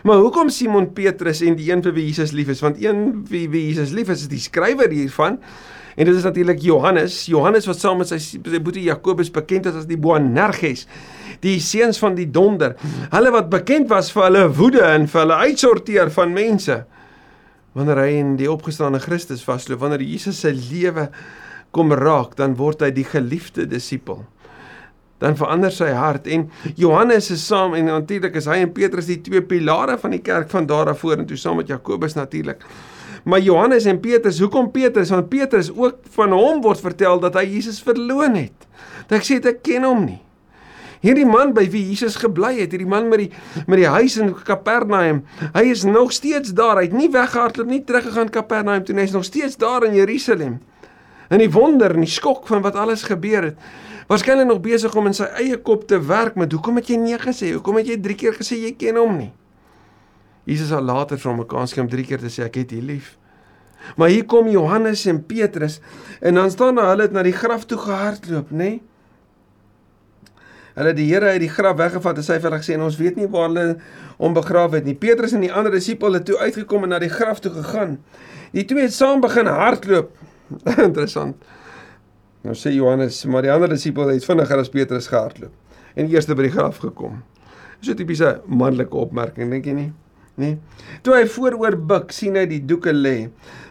Maar 0.05 0.21
hoekom 0.21 0.53
Simon 0.53 0.91
Petrus 0.93 1.41
en 1.41 1.57
die 1.57 1.71
een 1.71 1.83
vir 1.83 1.97
wie 1.97 2.05
Jesus 2.11 2.35
lief 2.37 2.53
is? 2.53 2.61
Want 2.61 2.77
een 2.83 3.25
wie 3.31 3.47
wie 3.49 3.65
Jesus 3.71 3.95
lief 3.97 4.13
is, 4.13 4.27
is 4.27 4.33
die 4.33 4.43
skrywer 4.43 4.93
hiervan. 4.93 5.41
En 5.97 6.07
dit 6.07 6.15
is 6.15 6.23
natuurlik 6.29 6.61
Johannes. 6.63 7.25
Johannes 7.27 7.67
wat 7.67 7.81
saam 7.81 7.99
met 8.03 8.13
sy 8.13 8.21
sy 8.21 8.61
boetie 8.61 8.85
Jakobus 8.87 9.33
bekend 9.35 9.67
is 9.67 9.81
as 9.81 9.89
die 9.89 9.99
Boanerges 9.99 10.85
die 11.45 11.59
seuns 11.63 12.01
van 12.03 12.17
die 12.19 12.29
donder. 12.31 12.77
Hulle 13.13 13.33
wat 13.35 13.51
bekend 13.53 13.91
was 13.93 14.11
vir 14.15 14.29
hulle 14.29 14.47
woede 14.59 14.83
en 14.87 15.07
vir 15.11 15.25
hulle 15.25 15.43
uitsorteer 15.49 16.11
van 16.15 16.35
mense. 16.37 16.81
Wanneer 17.79 18.03
hy 18.03 18.11
in 18.19 18.35
die 18.41 18.51
opgestane 18.51 19.01
Christus 19.03 19.45
vasloop, 19.47 19.83
wanneer 19.85 20.03
Jesus 20.03 20.41
se 20.43 20.53
lewe 20.55 21.09
kom 21.75 21.93
raak, 21.93 22.35
dan 22.39 22.57
word 22.59 22.83
hy 22.83 22.91
die 22.97 23.07
geliefde 23.07 23.69
disipel. 23.69 24.25
Dan 25.19 25.35
verander 25.39 25.73
sy 25.75 25.91
hart 25.99 26.29
en 26.31 26.47
Johannes 26.79 27.33
is 27.35 27.43
saam 27.47 27.75
en 27.75 27.91
natuurlik 27.91 28.37
is 28.39 28.47
hy 28.47 28.61
en 28.63 28.71
Petrus 28.75 29.09
die 29.11 29.19
twee 29.27 29.43
pilare 29.43 29.97
van 29.99 30.15
die 30.15 30.23
kerk 30.23 30.51
van 30.53 30.69
daar 30.71 30.93
af 30.93 31.03
voor 31.03 31.19
en 31.19 31.27
toe 31.27 31.39
saam 31.39 31.59
met 31.59 31.71
Jakobus 31.71 32.15
natuurlik. 32.15 32.63
Maar 33.29 33.43
Johannes 33.43 33.85
en 33.85 33.99
Petrus, 34.01 34.39
hoekom 34.39 34.71
Petrus? 34.71 35.11
Want 35.11 35.29
Petrus 35.29 35.73
ook 35.75 35.99
van 36.15 36.33
hom 36.33 36.63
word 36.63 36.81
vertel 36.81 37.21
dat 37.21 37.35
hy 37.35 37.45
Jesus 37.51 37.83
verloon 37.83 38.39
het. 38.39 38.67
Dat 39.09 39.19
ek 39.19 39.27
sê 39.27 39.41
ek 39.43 39.61
ken 39.67 39.85
hom 39.89 40.07
nie. 40.07 40.21
Hierdie 41.01 41.27
man 41.27 41.53
by 41.55 41.69
wie 41.71 41.85
Jesus 41.93 42.17
gebly 42.19 42.57
het, 42.59 42.73
hierdie 42.75 42.89
man 42.89 43.09
met 43.11 43.23
die 43.23 43.65
met 43.67 43.79
die 43.79 43.91
huis 43.91 44.17
in 44.19 44.33
Kapernaum, 44.35 45.23
hy 45.55 45.65
is 45.71 45.85
nog 45.87 46.13
steeds 46.13 46.55
daar. 46.57 46.81
Hy 46.81 46.89
het 46.89 46.97
nie 46.97 47.11
weggehardloop 47.15 47.69
nie, 47.71 47.83
teruggegaan 47.87 48.33
Kapernaum 48.35 48.85
toe 48.85 48.97
nie. 48.97 49.05
Hy 49.05 49.11
is 49.13 49.15
nog 49.15 49.27
steeds 49.29 49.59
daar 49.61 49.87
in 49.87 49.95
Jerusalem. 49.95 50.59
En 51.29 51.43
die 51.43 51.51
wonder 51.53 51.95
en 51.95 52.03
die 52.07 52.11
skok 52.11 52.47
van 52.49 52.65
wat 52.65 52.79
alles 52.81 53.05
gebeur 53.07 53.51
het. 53.51 53.69
Waarskynlik 54.09 54.49
nog 54.49 54.63
besig 54.65 54.95
om 54.97 55.11
in 55.11 55.15
sy 55.15 55.29
eie 55.37 55.59
kop 55.61 55.85
te 55.89 55.99
werk 56.01 56.39
met 56.41 56.53
hoekom 56.57 56.81
het 56.81 56.89
jy 56.89 56.97
nee 56.97 57.19
gesê? 57.21 57.53
Hoekom 57.53 57.77
het 57.77 57.91
jy 57.91 57.99
3 58.01 58.17
keer 58.17 58.39
gesê 58.39 58.57
jy 58.63 58.73
ken 58.81 58.97
hom 58.97 59.19
nie? 59.21 59.33
Jesus 60.49 60.71
sal 60.73 60.83
later 60.83 61.21
vir 61.21 61.31
hom 61.31 61.41
'n 61.41 61.47
kans 61.47 61.73
gee 61.73 61.83
om 61.83 61.89
3 61.89 62.05
keer 62.05 62.19
te 62.19 62.33
sê 62.33 62.45
ek 62.45 62.57
het 62.57 62.73
U 62.73 62.81
lief. 62.81 63.19
Maar 63.97 64.09
hier 64.09 64.25
kom 64.25 64.49
Johannes 64.49 65.07
en 65.07 65.27
Petrus 65.27 65.81
en 66.21 66.35
dan 66.35 66.51
staan 66.51 66.79
hulle 66.79 67.03
het 67.03 67.13
na 67.13 67.23
die 67.23 67.37
graf 67.37 67.67
toe 67.67 67.79
gehardloop, 67.79 68.51
nê? 68.51 68.57
Nee? 68.57 68.83
Hulle 70.79 70.95
die 70.95 71.09
Here 71.11 71.33
uit 71.35 71.43
die 71.43 71.51
graf 71.51 71.77
weggevat 71.81 72.21
en 72.21 72.27
sy 72.27 72.39
vir 72.39 72.51
hulle 72.51 72.63
gesê 72.63 72.77
en 72.77 72.87
ons 72.87 72.97
weet 73.01 73.17
nie 73.19 73.27
waar 73.31 73.49
hulle 73.49 73.67
hom 74.21 74.35
begrawe 74.37 74.79
het 74.79 74.87
nie. 74.87 74.95
Petrus 74.95 75.35
en 75.35 75.43
die 75.43 75.53
ander 75.53 75.75
disipel 75.75 76.15
het 76.15 76.29
toe 76.29 76.39
uitgekom 76.39 76.87
en 76.87 76.95
na 76.95 77.01
die 77.03 77.11
graf 77.11 77.43
toe 77.43 77.51
gegaan. 77.57 77.97
Die 78.55 78.65
twee 78.69 78.87
het 78.87 78.95
saam 78.95 79.23
begin 79.25 79.51
hardloop. 79.51 80.13
Interessant. 80.89 81.43
Nou 82.47 82.55
sê 82.55 82.71
Johannes, 82.73 83.25
maar 83.27 83.43
die 83.43 83.51
ander 83.53 83.71
disipel 83.75 84.13
het 84.13 84.25
vinniger 84.25 84.63
as 84.63 84.71
Petrus 84.73 85.11
gehardloop 85.11 85.99
en 85.99 86.07
eers 86.13 86.29
by 86.31 86.45
die 86.47 86.55
graf 86.55 86.79
gekom. 86.79 87.19
So 87.83 87.95
tipiese 87.99 88.37
manlike 88.47 88.95
opmerking, 88.95 89.51
dink 89.51 89.67
jy 89.67 89.75
nie? 89.75 89.89
Nee. 90.39 90.55
Toe 91.03 91.17
hy 91.17 91.25
vooroor 91.27 91.75
buig, 91.91 92.13
sien 92.15 92.39
hy 92.39 92.45
die 92.47 92.61
doeke 92.63 92.95
lê, 92.95 93.17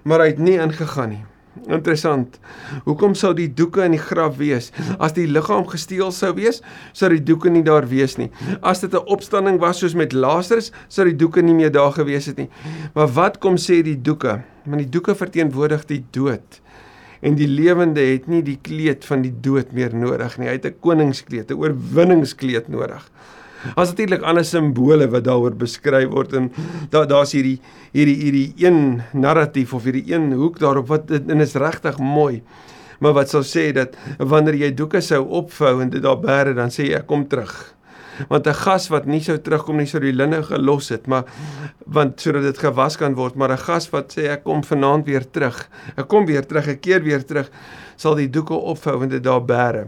maar 0.04 0.26
hy 0.26 0.34
het 0.34 0.42
nie 0.44 0.58
ingegaan 0.60 1.14
nie. 1.14 1.24
Interessant. 1.66 2.40
Hoekom 2.86 3.16
sou 3.16 3.34
die 3.34 3.50
doeke 3.54 3.84
in 3.86 3.96
die 3.96 4.02
graf 4.02 4.38
wees? 4.38 4.72
As 5.00 5.16
die 5.18 5.28
liggaam 5.28 5.66
gesteel 5.68 6.12
sou 6.16 6.34
wees, 6.38 6.62
sou 6.94 7.10
die 7.10 7.24
doeke 7.24 7.50
nie 7.50 7.64
daar 7.64 7.88
wees 7.90 8.18
nie. 8.18 8.30
As 8.62 8.82
dit 8.82 8.94
'n 8.94 9.08
opstanding 9.08 9.60
was 9.60 9.80
soos 9.80 9.96
met 9.96 10.14
Lazarus, 10.14 10.72
sou 10.88 11.06
die 11.06 11.16
doeke 11.16 11.42
nie 11.42 11.54
meer 11.54 11.72
daar 11.72 11.92
gewees 11.92 12.26
het 12.26 12.38
nie. 12.38 12.50
Maar 12.94 13.08
wat 13.08 13.40
kom 13.40 13.56
sê 13.56 13.82
die 13.84 14.02
doeke? 14.02 14.42
Want 14.66 14.78
die 14.78 14.90
doeke 14.90 15.16
verteenwoordig 15.16 15.86
die 15.86 16.06
dood. 16.12 16.62
En 17.22 17.36
die 17.36 17.48
lewende 17.48 18.02
het 18.02 18.28
nie 18.28 18.44
die 18.44 18.60
kleed 18.62 19.06
van 19.06 19.22
die 19.22 19.34
dood 19.42 19.72
meer 19.72 19.96
nodig 19.96 20.38
nie. 20.38 20.48
Hy 20.48 20.54
het 20.54 20.66
'n 20.66 20.80
koningskleed, 20.80 21.52
'n 21.52 21.58
oorwinningskleed 21.58 22.68
nodig. 22.68 23.10
As 23.76 23.94
natuurlik 23.94 24.24
ander 24.24 24.46
simbole 24.46 25.08
wat 25.12 25.26
daaroor 25.28 25.56
beskryf 25.58 26.10
word 26.14 26.34
en 26.38 26.52
daar 26.94 27.08
daar's 27.10 27.34
hierdie 27.36 27.58
hierdie 27.96 28.18
hierdie 28.22 28.48
een 28.66 29.02
narratief 29.14 29.74
of 29.74 29.88
hierdie 29.88 30.06
een 30.14 30.32
hoek 30.38 30.60
daarop 30.60 30.88
wat 30.92 31.12
en 31.18 31.42
is 31.42 31.56
regtig 31.56 31.98
mooi. 31.98 32.42
Maar 33.00 33.14
wat 33.14 33.30
sou 33.30 33.44
sê 33.46 33.70
dat 33.74 33.98
wanneer 34.18 34.58
jy 34.58 34.72
doeke 34.74 35.02
sou 35.06 35.24
opvou 35.42 35.78
en 35.82 35.90
dit 35.94 36.02
daar 36.02 36.20
bære 36.22 36.56
dan 36.58 36.74
sê 36.74 36.90
jy 36.92 37.02
kom 37.06 37.28
terug. 37.30 37.54
Want 38.30 38.48
'n 38.48 38.54
gas 38.54 38.88
wat 38.90 39.06
nie 39.06 39.22
sou 39.22 39.38
terugkom 39.38 39.78
nie 39.78 39.86
sou 39.86 40.02
die 40.02 40.14
linne 40.14 40.44
gelos 40.44 40.90
het, 40.90 41.08
maar 41.08 41.24
want 41.86 42.22
sodat 42.22 42.42
dit 42.44 42.58
gewas 42.58 42.98
kan 42.98 43.16
word, 43.16 43.36
maar 43.36 43.52
'n 43.52 43.58
gas 43.58 43.90
wat 43.90 44.14
sê 44.18 44.28
ek 44.30 44.44
kom 44.44 44.64
vanaand 44.64 45.06
weer 45.06 45.30
terug. 45.32 45.70
Ek 45.96 46.08
kom 46.08 46.26
weer 46.26 46.46
terug, 46.46 46.68
ek 46.68 46.82
keer 46.82 47.04
weer 47.04 47.26
terug, 47.26 47.50
sal 47.96 48.16
die 48.16 48.30
doeke 48.30 48.54
opvou 48.54 49.04
en 49.04 49.10
dit 49.10 49.24
daar 49.24 49.46
bære 49.46 49.88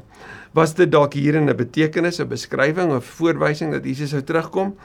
was 0.52 0.74
dit 0.74 0.92
dalk 0.92 1.14
hier 1.14 1.36
in 1.36 1.50
'n 1.50 1.56
betekenis, 1.56 2.20
'n 2.20 2.28
beskrywing 2.28 2.92
of 2.92 3.06
voorwysing 3.06 3.72
dat 3.72 3.86
Jesus 3.86 4.10
sou 4.10 4.24
terugkom. 4.24 4.76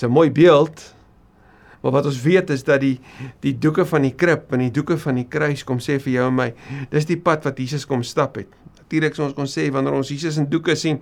'n 0.00 0.10
mooi 0.10 0.30
beeld. 0.30 0.94
Maar 1.80 1.92
wat 1.92 2.06
ons 2.06 2.22
weet 2.22 2.50
is 2.50 2.64
dat 2.64 2.80
die 2.80 3.00
die 3.40 3.58
doeke 3.58 3.86
van 3.86 4.02
die 4.02 4.14
krib 4.14 4.52
en 4.52 4.58
die 4.58 4.70
doeke 4.70 4.98
van 4.98 5.14
die 5.14 5.26
kruis 5.28 5.64
kom 5.64 5.78
sê 5.78 5.98
vir 6.00 6.12
jou 6.12 6.28
en 6.28 6.34
my, 6.34 6.54
dis 6.90 7.06
die 7.06 7.18
pad 7.18 7.44
wat 7.44 7.58
Jesus 7.58 7.86
kom 7.86 8.02
stap 8.02 8.38
het. 8.38 8.46
Natuurlik 8.92 9.16
sou 9.16 9.24
ons 9.24 9.34
kon 9.34 9.48
sê 9.48 9.70
wanneer 9.72 9.96
ons 9.96 10.10
Jesus 10.12 10.36
in 10.36 10.50
doeke 10.52 10.76
sien, 10.76 11.00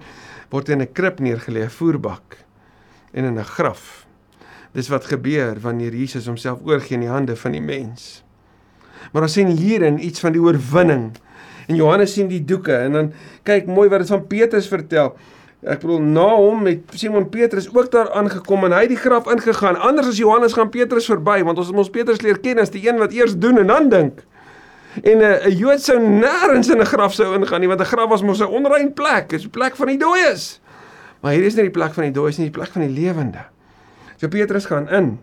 word 0.54 0.68
hy 0.68 0.78
in 0.78 0.82
'n 0.82 0.92
krib 0.94 1.18
neergelê, 1.18 1.64
'n 1.66 1.74
voerbak 1.74 2.36
en 3.12 3.24
in 3.24 3.38
'n 3.38 3.44
graf. 3.44 4.06
Dis 4.72 4.88
wat 4.88 5.04
gebeur 5.04 5.58
wanneer 5.58 5.92
Jesus 5.92 6.26
homself 6.26 6.60
oorgee 6.62 6.94
in 6.94 7.00
die 7.00 7.10
hande 7.10 7.34
van 7.36 7.52
die 7.52 7.60
mens. 7.60 8.22
Maar 9.12 9.22
ons 9.22 9.32
sien 9.32 9.48
hierin 9.48 9.98
iets 9.98 10.20
van 10.20 10.32
die 10.32 10.40
oorwinning 10.40 11.18
En 11.70 11.76
Johannes 11.78 12.12
sien 12.12 12.26
die 12.30 12.42
doeke 12.44 12.74
en 12.74 12.96
dan 12.96 13.12
kyk 13.46 13.68
mooi 13.70 13.86
wat 13.90 14.02
dit 14.02 14.10
van 14.10 14.24
Petrus 14.26 14.66
vertel. 14.70 15.12
Ek 15.60 15.82
bedoel 15.82 16.00
na 16.02 16.26
hom 16.32 16.64
het 16.66 16.96
Simon 16.98 17.28
Petrus 17.30 17.68
ook 17.70 17.90
daar 17.92 18.08
aangekom 18.16 18.64
en 18.66 18.74
hy 18.74 18.86
het 18.86 18.94
die 18.94 18.98
graf 18.98 19.28
ingegaan. 19.30 19.78
Anders 19.78 20.10
as 20.10 20.18
Johannes 20.18 20.56
gaan 20.56 20.72
Petrus 20.74 21.06
verby 21.10 21.38
want 21.46 21.60
ons 21.62 21.70
ons 21.70 21.92
Petrus 21.92 22.24
leer 22.24 22.40
ken 22.42 22.58
as 22.58 22.74
die 22.74 22.82
een 22.88 22.98
wat 22.98 23.14
eers 23.14 23.36
doen 23.38 23.60
en 23.62 23.70
dan 23.70 23.90
dink. 23.92 24.24
En 25.02 25.20
eh, 25.20 25.46
'n 25.46 25.50
uh, 25.50 25.58
Jood 25.58 25.82
sou 25.82 25.98
nêrens 26.00 26.70
in 26.70 26.80
'n 26.80 26.86
graf 26.86 27.14
sou 27.14 27.34
ingaan 27.34 27.60
nie 27.60 27.68
want 27.68 27.80
'n 27.80 27.86
graf 27.86 28.08
was 28.08 28.22
mos 28.22 28.40
'n 28.40 28.50
onrein 28.50 28.92
plek, 28.92 29.28
dis 29.28 29.44
'n 29.44 29.50
plek 29.50 29.76
van 29.76 29.86
die 29.86 29.98
dooies. 29.98 30.60
Maar 31.20 31.32
hier 31.32 31.44
is 31.44 31.54
nie 31.54 31.68
die 31.68 31.70
plek 31.70 31.94
van 31.94 32.04
die 32.04 32.12
dooies 32.12 32.38
nie, 32.38 32.50
die 32.50 32.58
plek 32.58 32.72
van 32.72 32.82
die 32.82 32.90
lewende. 32.90 33.44
So 34.16 34.28
Petrus 34.28 34.66
gaan 34.66 34.88
in. 34.88 35.18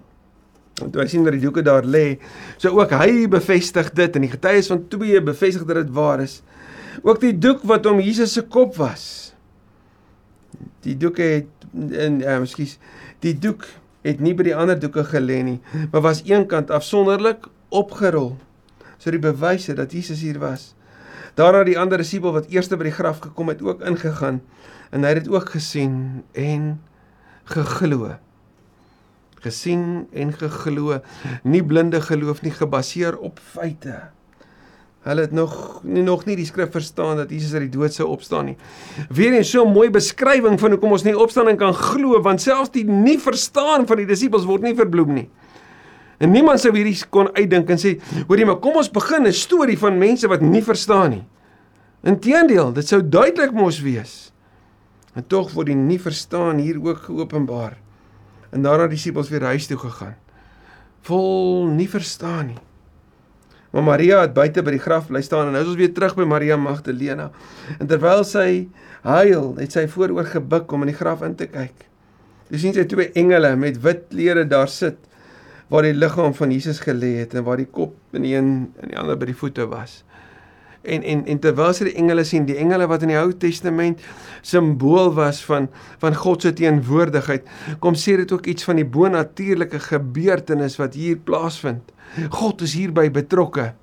En 0.84 0.92
toe 0.92 1.02
hy 1.02 1.08
sien 1.08 1.24
dat 1.26 1.34
die 1.34 1.42
doeke 1.42 1.62
daar 1.66 1.84
lê, 1.84 2.20
so 2.58 2.70
ook 2.70 2.94
hy 2.94 3.28
bevestig 3.28 3.90
dit 3.98 4.16
en 4.16 4.22
die 4.22 4.32
getuies 4.32 4.70
van 4.70 4.88
twee 4.88 5.22
bevestig 5.22 5.66
dat 5.66 5.76
dit 5.76 5.94
waar 5.94 6.22
is. 6.22 6.44
Ook 7.02 7.20
die 7.20 7.34
doek 7.38 7.64
wat 7.64 7.86
om 7.86 8.00
Jesus 8.00 8.34
se 8.38 8.44
kop 8.46 8.76
was. 8.78 9.34
Die 10.86 10.98
doeke 10.98 11.22
het 11.22 11.68
in 11.74 12.20
ja, 12.20 12.38
uh, 12.38 12.42
ekskuus, 12.46 12.78
die 13.26 13.34
doek 13.38 13.66
het 14.06 14.22
nie 14.24 14.36
by 14.38 14.46
die 14.48 14.56
ander 14.56 14.78
doeke 14.80 15.04
gelê 15.10 15.42
nie, 15.44 15.58
maar 15.92 16.06
was 16.06 16.24
eenkant 16.30 16.72
afsonderlik 16.72 17.50
opgerol. 17.70 18.38
So 18.98 19.12
die 19.12 19.22
bewyse 19.22 19.74
dat 19.74 19.92
Jesus 19.92 20.22
hier 20.22 20.40
was. 20.40 20.74
Daarna 21.36 21.64
die 21.64 21.78
ander 21.80 21.98
disipel 21.98 22.34
wat 22.34 22.50
eerste 22.50 22.78
by 22.78 22.90
die 22.90 22.98
graf 22.98 23.20
gekom 23.20 23.48
het 23.54 23.62
ook 23.62 23.82
ingegaan 23.82 24.42
en 24.92 25.04
hy 25.04 25.14
het 25.14 25.24
dit 25.24 25.34
ook 25.34 25.50
gesien 25.54 26.24
en 26.34 26.80
geglo 27.46 28.18
gesien 29.48 30.08
en 30.14 30.34
geglo, 30.34 31.00
nie 31.44 31.64
blinde 31.64 32.02
geloof 32.02 32.44
nie 32.46 32.54
gebaseer 32.56 33.18
op 33.18 33.40
feite. 33.54 34.10
Hulle 35.08 35.24
het 35.24 35.32
nog 35.32 35.54
nie 35.88 36.04
nog 36.04 36.26
nie 36.28 36.36
die 36.36 36.48
skrif 36.48 36.74
verstaan 36.74 37.22
dat 37.22 37.32
Jesus 37.32 37.54
uit 37.56 37.70
die 37.70 37.76
dood 37.78 37.96
sou 37.96 38.10
opstaan 38.12 38.52
nie. 38.52 38.58
Weer 39.10 39.40
'n 39.40 39.44
so 39.44 39.66
mooi 39.66 39.90
beskrywing 39.90 40.60
van 40.60 40.72
hoekom 40.72 40.92
ons 40.92 41.04
nie 41.04 41.18
opstanding 41.18 41.58
kan 41.58 41.74
glo 41.74 42.22
want 42.22 42.42
selfs 42.42 42.72
die 42.72 42.84
nie 42.84 43.20
verstaan 43.20 43.88
van 43.88 43.98
die 43.98 44.06
disippels 44.06 44.46
word 44.46 44.62
nie 44.62 44.76
verbloem 44.76 45.14
nie. 45.14 45.30
En 46.18 46.32
niemand 46.34 46.62
sou 46.62 46.72
hierdie 46.74 46.98
kon 47.14 47.30
uitdink 47.36 47.70
en 47.70 47.82
sê, 47.82 47.98
hoorie 48.28 48.46
maar 48.46 48.62
kom 48.62 48.80
ons 48.82 48.90
begin 48.90 49.28
'n 49.28 49.34
storie 49.34 49.78
van 49.78 49.98
mense 49.98 50.28
wat 50.28 50.42
nie 50.42 50.64
verstaan 50.64 51.10
nie. 51.10 51.26
Inteendeel, 52.04 52.74
dit 52.74 52.88
sou 52.88 53.02
duidelik 53.02 53.52
mos 53.52 53.82
wees. 53.82 54.32
En 55.16 55.26
tog 55.28 55.52
word 55.54 55.68
die 55.68 55.76
nie 55.76 56.00
verstaan 56.00 56.58
hier 56.58 56.78
ook 56.78 56.98
geopenbaar 57.10 57.78
en 58.52 58.62
daarna 58.62 58.88
die 58.88 58.96
disippels 58.96 59.30
weer 59.30 59.44
huis 59.44 59.68
toe 59.68 59.78
gegaan. 59.78 60.16
Vol 61.02 61.68
nie 61.68 61.90
verstaan 61.90 62.48
nie. 62.48 62.62
Maar 63.72 63.84
Maria 63.84 64.22
het 64.22 64.34
buite 64.34 64.64
by 64.64 64.72
die 64.72 64.82
graf 64.82 65.08
bly 65.08 65.22
staan 65.22 65.48
en 65.48 65.58
nou 65.58 65.62
is 65.62 65.70
ons 65.74 65.80
weer 65.80 65.94
terug 65.94 66.16
by 66.16 66.24
Maria 66.24 66.56
Magdalena. 66.58 67.32
En 67.80 67.88
terwyl 67.88 68.24
sy 68.24 68.70
huil, 69.04 69.56
het 69.60 69.76
sy 69.76 69.88
vooroor 69.88 70.26
gebuk 70.26 70.72
om 70.72 70.86
in 70.86 70.94
die 70.94 70.98
graf 70.98 71.22
in 71.28 71.36
te 71.36 71.50
kyk. 71.52 71.86
Dis 72.50 72.64
sien 72.64 72.74
sy 72.74 72.86
twee 72.88 73.12
engele 73.20 73.56
met 73.60 73.82
wit 73.84 74.08
klere 74.10 74.48
daar 74.48 74.72
sit 74.72 75.07
waar 75.68 75.88
die 75.88 75.96
liggaam 75.96 76.34
van 76.34 76.52
Jesus 76.52 76.80
gelê 76.84 77.18
het 77.22 77.34
en 77.36 77.44
waar 77.44 77.60
die 77.60 77.70
kop 77.72 77.96
in 78.16 78.24
die 78.24 78.36
een 78.36 78.52
en 78.82 78.92
die 78.92 79.00
ander 79.00 79.18
by 79.20 79.32
die 79.32 79.38
voete 79.38 79.68
was. 79.68 80.04
En 80.88 81.04
en 81.04 81.26
en 81.28 81.40
terwyl 81.44 81.74
sy 81.76 81.90
die 81.90 81.98
engele 82.00 82.24
sien, 82.28 82.46
die 82.48 82.56
engele 82.62 82.88
wat 82.88 83.04
in 83.04 83.12
die 83.12 83.20
Ou 83.20 83.34
Testament 83.36 84.04
simbool 84.46 85.12
was 85.18 85.42
van 85.44 85.68
van 86.04 86.16
God 86.16 86.46
se 86.46 86.54
teenwoordigheid, 86.56 87.50
kom 87.84 87.98
sê 88.00 88.16
dit 88.22 88.32
ook 88.32 88.48
iets 88.48 88.68
van 88.68 88.80
die 88.80 88.88
bonatuurlike 88.88 89.82
gebeurtenis 89.90 90.78
wat 90.80 90.96
hier 90.96 91.20
plaasvind. 91.20 91.92
God 92.32 92.64
is 92.64 92.78
hierby 92.78 93.10
betrokke. 93.12 93.74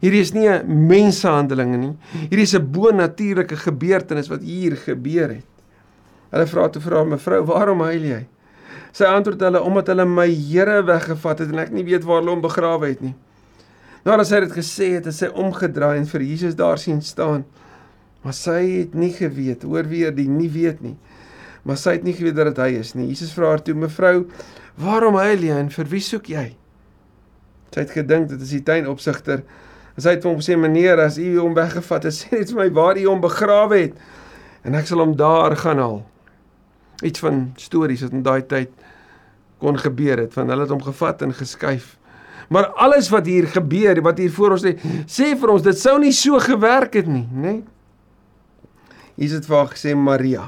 Hierdie 0.00 0.24
is 0.24 0.34
nie 0.34 0.48
'n 0.48 0.86
mensehandeling 0.88 1.76
nie. 1.78 1.94
Hierdie 2.30 2.48
is 2.48 2.54
'n 2.54 2.70
bonatuurlike 2.72 3.56
gebeurtenis 3.56 4.28
wat 4.28 4.42
hier 4.42 4.76
gebeur 4.76 5.28
het. 5.28 5.46
Hulle 6.30 6.46
vra 6.46 6.68
toe 6.68 6.82
vra 6.82 7.04
mevrou, 7.04 7.44
"Waarom 7.44 7.80
huil 7.80 8.02
jy?" 8.02 8.26
Sy 8.96 9.08
antwoord 9.08 9.42
hulle 9.44 9.62
omdat 9.62 9.90
hulle 9.92 10.06
my 10.08 10.28
Here 10.32 10.82
weggevat 10.86 11.42
het 11.44 11.52
en 11.52 11.62
ek 11.62 11.72
nie 11.74 11.84
weet 11.86 12.06
waar 12.08 12.22
hulle 12.22 12.34
hom 12.34 12.44
begrawe 12.44 12.88
het 12.88 13.02
nie. 13.04 13.14
Nadat 14.06 14.30
sy 14.30 14.40
dit 14.44 14.54
gesê 14.54 14.90
het, 14.96 15.08
het 15.08 15.16
sy 15.16 15.28
omgedraai 15.28 15.98
en 15.98 16.06
vir 16.08 16.24
Jesus 16.24 16.56
daar 16.58 16.80
sien 16.80 17.02
staan. 17.04 17.44
Maar 18.24 18.34
sy 18.36 18.60
het 18.80 18.94
nie 18.98 19.12
geweet, 19.14 19.66
hoor 19.68 19.88
weer 19.90 20.14
die 20.14 20.28
nie 20.30 20.48
weet 20.52 20.80
nie. 20.84 20.96
Maar 21.68 21.78
sy 21.78 21.98
het 21.98 22.06
nie 22.06 22.14
geweet 22.16 22.38
dat 22.38 22.60
hy 22.62 22.78
is 22.80 22.94
nie. 22.96 23.10
Jesus 23.10 23.34
vra 23.36 23.52
haar 23.52 23.62
toe: 23.62 23.74
"Mevrou, 23.74 24.26
waarom 24.80 25.18
huil 25.20 25.44
jy 25.44 25.56
en 25.58 25.70
vir 25.70 25.90
wie 25.92 26.00
soek 26.00 26.30
jy?" 26.32 26.46
Sy 27.74 27.80
het 27.80 27.90
gedink 27.92 28.30
dit 28.30 28.40
is 28.40 28.54
die 28.56 28.62
tuinopsigter. 28.64 29.42
En 29.96 30.02
sy 30.02 30.16
het 30.16 30.24
hom 30.24 30.38
gesê: 30.40 30.56
"Meneer, 30.56 31.00
as 31.00 31.18
u 31.18 31.38
hom 31.38 31.54
weggevat 31.54 32.08
het, 32.08 32.14
sê 32.18 32.38
net 32.38 32.52
vir 32.54 32.62
my 32.62 32.70
waar 32.70 32.98
u 32.98 33.04
hom 33.06 33.20
begrawe 33.20 33.78
het 33.78 33.94
en 34.64 34.74
ek 34.74 34.86
sal 34.86 35.04
hom 35.04 35.16
daar 35.16 35.56
gaan 35.56 35.78
haal." 35.78 36.00
Iets 37.02 37.22
van 37.22 37.52
stories 37.56 38.02
wat 38.06 38.14
in 38.16 38.24
daai 38.26 38.42
tyd 38.46 38.70
kon 39.62 39.78
gebeur 39.78 40.18
het 40.22 40.34
van 40.34 40.50
hulle 40.50 40.66
het 40.66 40.74
hom 40.74 40.82
gevat 40.82 41.22
en 41.22 41.34
geskuif. 41.34 41.96
Maar 42.48 42.70
alles 42.80 43.10
wat 43.12 43.26
hier 43.26 43.48
gebeur, 43.50 44.00
wat 44.02 44.18
hier 44.18 44.32
voor 44.32 44.56
ons 44.56 44.64
lê, 44.64 44.76
sê 45.10 45.34
vir 45.38 45.52
ons 45.52 45.64
dit 45.64 45.78
sou 45.78 45.98
nie 46.00 46.14
so 46.16 46.38
gewerk 46.42 46.96
het 46.96 47.10
nie, 47.10 47.26
nê? 47.28 47.58
Nee? 47.58 47.64
Hier 49.18 49.26
is 49.26 49.34
dit 49.34 49.46
vir 49.50 49.56
haar 49.58 49.72
gesê 49.72 49.96
Maria. 49.98 50.44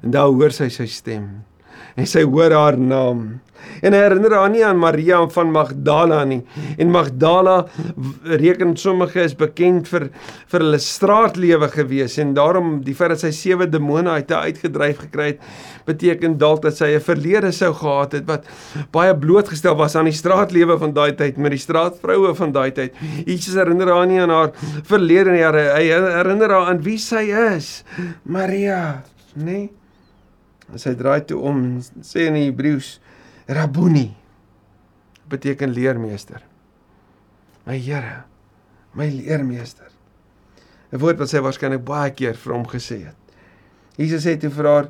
En 0.00 0.14
daar 0.14 0.32
hoor 0.32 0.54
sy 0.56 0.70
sy 0.72 0.86
stem 0.88 1.28
en 1.96 2.06
sy 2.06 2.22
hoor 2.26 2.52
haar 2.54 2.78
naam. 2.78 3.40
En 3.80 3.94
herinner 3.96 4.34
haar 4.36 4.50
nie 4.52 4.62
aan 4.64 4.80
Maria 4.80 5.20
van 5.32 5.52
Magdala 5.54 6.20
nie. 6.28 6.40
En 6.80 6.90
Magdala 6.92 7.66
reken 8.24 8.76
sommige 8.76 9.22
is 9.24 9.36
bekend 9.36 9.88
vir 9.88 10.08
vir 10.50 10.64
hulle 10.64 10.80
straatlewe 10.82 11.68
gewees 11.72 12.18
en 12.20 12.34
daarom 12.36 12.80
die 12.84 12.94
feit 12.96 13.14
dat 13.14 13.24
sy 13.24 13.30
sewe 13.36 13.68
demone 13.70 14.10
uit 14.10 14.32
haar 14.34 14.50
uitgedryf 14.50 15.04
gekry 15.06 15.30
het, 15.32 15.40
beteken 15.86 16.36
dalk 16.40 16.62
dat 16.66 16.76
sy 16.76 16.92
'n 16.96 17.00
verlede 17.00 17.52
sou 17.52 17.72
gehad 17.72 18.12
het 18.12 18.26
wat 18.26 18.44
baie 18.92 19.14
blootgestel 19.16 19.76
was 19.76 19.96
aan 19.96 20.10
die 20.10 20.18
straatlewe 20.18 20.78
van 20.78 20.92
daai 20.92 21.12
tyd 21.16 21.36
met 21.38 21.52
die 21.52 21.64
straatvroue 21.64 22.34
van 22.34 22.52
daai 22.52 22.70
tyd. 22.72 22.92
Jesus 23.26 23.54
herinner 23.54 23.88
haar 23.88 24.06
nie 24.06 24.20
aan 24.20 24.30
haar 24.30 24.52
verlede 24.84 25.30
nie, 25.30 25.44
hy 25.44 25.84
herinner 25.88 26.50
haar 26.50 26.68
aan 26.68 26.82
wie 26.82 26.98
sy 26.98 27.30
is. 27.56 27.84
Maria, 28.24 29.02
nee 29.34 29.79
En 30.72 30.78
sy 30.78 30.94
draai 30.94 31.24
toe 31.26 31.38
om 31.42 31.62
en 31.64 32.04
sê 32.06 32.28
in 32.28 32.38
Hebreëus 32.38 32.98
Rabboni 33.50 34.08
beteken 35.30 35.72
leermeester. 35.74 36.42
My 37.66 37.78
Here, 37.78 38.24
my 38.94 39.08
leermeester. 39.10 39.90
'n 40.90 40.98
Woord 40.98 41.20
wat 41.22 41.30
sy 41.30 41.38
waarskynlik 41.42 41.84
baie 41.86 42.10
keer 42.10 42.34
vir 42.34 42.54
hom 42.54 42.66
gesê 42.66 42.98
het. 43.06 43.16
Jesus 43.98 44.24
sê 44.26 44.36
toe 44.40 44.50
vir 44.50 44.66
haar: 44.66 44.88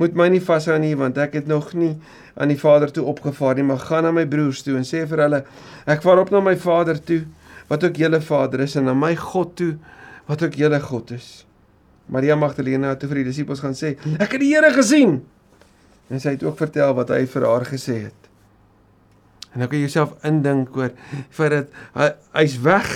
"Moet 0.00 0.14
my 0.16 0.28
nie 0.28 0.40
vashou 0.40 0.78
nie 0.78 0.94
want 0.96 1.18
ek 1.18 1.34
het 1.34 1.46
nog 1.46 1.74
nie 1.74 1.98
aan 2.36 2.48
die 2.48 2.56
Vader 2.56 2.92
toe 2.92 3.04
opgevaar 3.04 3.54
nie, 3.54 3.62
maar 3.64 3.78
gaan 3.78 4.04
na 4.04 4.12
my 4.12 4.24
broers 4.24 4.62
toe 4.62 4.76
en 4.76 4.84
sê 4.88 5.06
vir 5.06 5.18
hulle: 5.18 5.44
Ek 5.86 6.02
vaar 6.02 6.18
op 6.18 6.30
na 6.30 6.40
my 6.40 6.56
Vader 6.56 6.98
toe, 6.98 7.26
wat 7.68 7.84
ook 7.84 7.96
julle 7.96 8.20
Vader 8.20 8.60
is 8.60 8.76
en 8.76 8.84
na 8.84 8.94
my 8.94 9.14
God 9.16 9.56
toe, 9.56 9.76
wat 10.26 10.42
ook 10.42 10.54
julle 10.54 10.80
God 10.80 11.10
is." 11.10 11.44
Maria 12.12 12.36
Magdalena 12.36 12.92
toe 13.00 13.08
vir 13.10 13.22
die 13.22 13.30
disippels 13.30 13.62
gaan 13.64 13.76
sê: 13.76 13.96
"Ek 14.20 14.36
het 14.36 14.40
die 14.40 14.52
Here 14.52 14.72
gesien." 14.72 15.22
En 16.12 16.20
sy 16.20 16.36
het 16.36 16.44
ook 16.44 16.58
vertel 16.60 16.92
wat 16.94 17.08
hy 17.08 17.24
vir 17.26 17.46
haar 17.48 17.64
gesê 17.64 17.96
het. 18.04 18.28
En 19.52 19.60
nou 19.60 19.68
kan 19.68 19.78
jy 19.78 19.86
jouself 19.86 20.12
indink 20.24 20.76
oor 20.76 20.92
vir 21.30 21.50
dit 21.56 21.74
hy, 21.96 22.08
hy's 22.36 22.56
weg. 22.60 22.88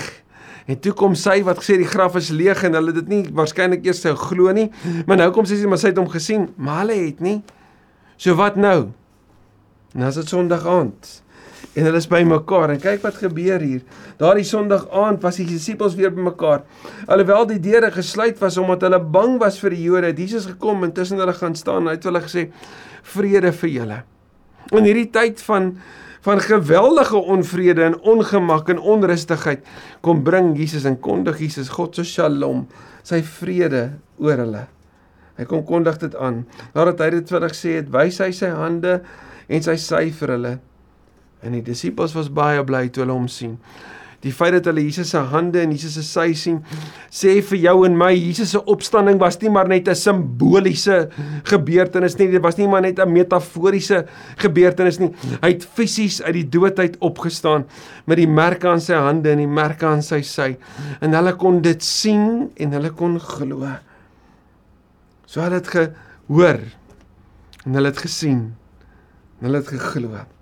En 0.66 0.79
toe 0.81 0.92
kom 0.92 1.14
sy 1.14 1.42
wat 1.46 1.61
gesê 1.62 1.76
die 1.79 1.88
graf 1.88 2.16
is 2.16 2.31
leeg 2.31 2.64
en 2.66 2.74
hulle 2.74 2.92
dit 2.92 3.09
nie 3.09 3.22
waarskynlik 3.33 3.87
eers 3.87 4.02
sou 4.02 4.14
glo 4.18 4.52
nie, 4.52 4.70
maar 5.07 5.16
nou 5.16 5.31
kom 5.33 5.46
sy 5.46 5.61
sê 5.61 5.68
maar 5.68 5.79
sy 5.79 5.92
het 5.92 6.00
hom 6.00 6.09
gesien, 6.11 6.48
maar 6.57 6.83
hulle 6.85 6.96
het 7.07 7.20
nie. 7.20 7.42
So 8.18 8.35
wat 8.35 8.57
nou? 8.57 8.90
Nou 9.94 10.09
is 10.09 10.18
dit 10.18 10.29
Sondag 10.29 10.66
aand 10.66 11.22
en 11.77 11.85
hulle 11.85 12.01
is 12.01 12.09
by 12.09 12.23
mekaar 12.25 12.73
en 12.73 12.81
kyk 12.81 13.03
wat 13.05 13.19
gebeur 13.21 13.61
hier. 13.61 13.83
Daardie 14.21 14.47
Sondag 14.49 14.87
aand 14.97 15.21
was 15.25 15.37
die 15.43 15.47
disippels 15.49 15.97
weer 15.99 16.12
by 16.15 16.25
mekaar. 16.31 16.65
Alhoewel 17.12 17.45
die 17.51 17.61
deure 17.61 17.91
gesluit 17.93 18.41
was 18.41 18.57
omdat 18.61 18.87
hulle 18.87 19.01
bang 19.01 19.37
was 19.43 19.61
vir 19.61 19.77
die 19.77 19.85
Jode, 19.85 20.09
het 20.09 20.21
Jesus 20.21 20.49
gekom 20.49 20.87
en 20.87 20.95
tussen 20.97 21.21
hulle 21.21 21.37
gaan 21.37 21.57
staan 21.59 21.85
en 21.85 21.93
hy 21.93 21.99
het 21.99 22.09
hulle 22.09 22.23
gesê: 22.25 22.49
"Vrede 23.12 23.53
vir 23.53 23.71
julle." 23.75 24.03
In 24.73 24.89
hierdie 24.89 25.11
tyd 25.12 25.43
van 25.45 25.77
van 26.27 26.41
geweldige 26.43 27.17
onvrede 27.17 27.85
en 27.85 28.01
ongemak 28.03 28.69
en 28.69 28.81
onrustigheid 28.83 29.61
kom 30.03 30.25
bring 30.27 30.57
Jesus 30.59 30.85
en 30.85 30.97
kondig 30.99 31.39
Jesus 31.39 31.69
God 31.69 31.95
se 31.95 32.03
Shalom, 32.03 32.65
sy 33.07 33.21
vrede 33.23 34.01
oor 34.19 34.43
hulle. 34.43 34.65
Hy 35.39 35.45
kom 35.45 35.62
kondig 35.62 36.01
dit 36.03 36.17
aan. 36.17 36.43
Nadat 36.75 37.05
hy 37.05 37.11
dit 37.11 37.31
vir 37.31 37.39
hulle 37.39 37.53
gesê 37.53 37.77
het, 37.79 37.93
wys 37.95 38.19
hy 38.19 38.33
sy 38.35 38.51
hande 38.51 39.05
en 39.47 39.62
sy 39.62 39.77
sy 39.79 40.11
vir 40.11 40.35
hulle 40.35 40.55
En 41.44 41.53
die 41.53 41.62
disippels 41.62 42.14
was 42.16 42.33
baie 42.33 42.64
bly 42.64 42.88
toe 42.88 43.05
hulle 43.05 43.16
hom 43.16 43.29
sien. 43.29 43.59
Die 44.25 44.33
feit 44.35 44.55
dat 44.57 44.66
hulle 44.70 44.83
Jesus 44.83 45.11
se 45.12 45.20
hande 45.31 45.61
en 45.61 45.72
Jesus 45.75 45.94
se 45.99 46.03
sy 46.03 46.33
sien, 46.38 46.57
sê 47.12 47.37
vir 47.46 47.59
jou 47.66 47.75
en 47.87 47.94
my, 47.99 48.09
Jesus 48.16 48.55
se 48.55 48.62
opstanding 48.72 49.20
was 49.20 49.37
nie 49.42 49.53
maar 49.53 49.68
net 49.68 49.88
'n 49.88 49.94
simboliese 49.94 51.11
gebeurtenis 51.44 52.16
nie, 52.18 52.31
dit 52.31 52.42
was 52.42 52.57
nie 52.57 52.66
maar 52.66 52.83
net 52.83 52.99
'n 52.99 53.12
metaforiese 53.12 54.07
gebeurtenis 54.38 54.99
nie. 54.99 55.12
Hy 55.42 55.49
het 55.53 55.64
fisies 55.64 56.22
uit 56.22 56.35
die 56.35 56.49
dood 56.49 56.79
uit 56.79 56.96
opgestaan 56.99 57.66
met 58.07 58.16
die 58.16 58.27
merke 58.27 58.68
aan 58.68 58.81
sy 58.81 58.94
hande 58.94 59.31
en 59.31 59.38
die 59.38 59.46
merke 59.46 59.87
aan 59.87 60.03
sy 60.03 60.22
sy. 60.22 60.57
En 61.01 61.12
hulle 61.12 61.37
kon 61.37 61.61
dit 61.61 61.83
sien 61.83 62.51
en 62.57 62.72
hulle 62.72 62.90
kon 62.90 63.20
glo. 63.20 63.68
So 65.27 65.40
hulle 65.40 65.61
het 65.61 65.68
gehoor 65.68 66.61
en 67.66 67.75
hulle 67.75 67.88
het 67.88 67.99
gesien 67.99 68.57
en 69.38 69.44
hulle 69.44 69.59
het 69.59 69.68
geglo. 69.68 70.36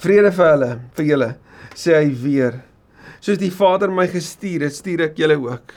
Vrede 0.00 0.32
vir 0.32 0.48
hulle, 0.54 0.72
vir 0.96 1.08
julle, 1.10 1.30
sê 1.76 1.98
hy 1.98 2.08
weer. 2.22 2.62
Soos 3.20 3.40
die 3.40 3.52
Vader 3.52 3.92
my 3.92 4.06
gestuur 4.08 4.64
het, 4.64 4.76
stuur 4.78 5.10
ek 5.10 5.18
julle 5.20 5.36
ook. 5.36 5.76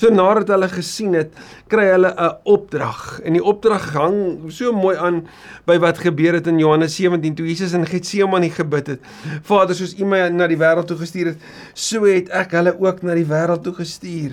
So 0.00 0.08
nadat 0.12 0.48
hulle 0.52 0.68
gesien 0.72 1.14
het, 1.16 1.32
kry 1.68 1.86
hulle 1.90 2.10
'n 2.12 2.36
opdrag. 2.44 3.20
En 3.24 3.32
die 3.32 3.44
opdrag 3.44 3.92
hang 3.92 4.50
so 4.52 4.72
mooi 4.72 4.96
aan 4.96 5.26
by 5.66 5.78
wat 5.78 5.98
gebeur 5.98 6.34
het 6.34 6.46
in 6.46 6.58
Johannes 6.58 6.96
17 6.96 7.34
toe 7.34 7.46
Jesus 7.46 7.72
in 7.72 7.86
Getsemane 7.86 8.50
gebid 8.50 8.86
het. 8.86 9.00
Vader, 9.42 9.74
soos 9.74 9.94
U 9.98 10.04
my 10.04 10.28
na 10.28 10.46
die 10.46 10.56
wêreld 10.56 10.86
toe 10.86 10.96
gestuur 10.96 11.26
het, 11.26 11.38
so 11.74 12.04
het 12.04 12.28
ek 12.30 12.52
hulle 12.52 12.76
ook 12.80 13.02
na 13.02 13.14
die 13.14 13.28
wêreld 13.28 13.62
toe 13.62 13.74
gestuur. 13.74 14.32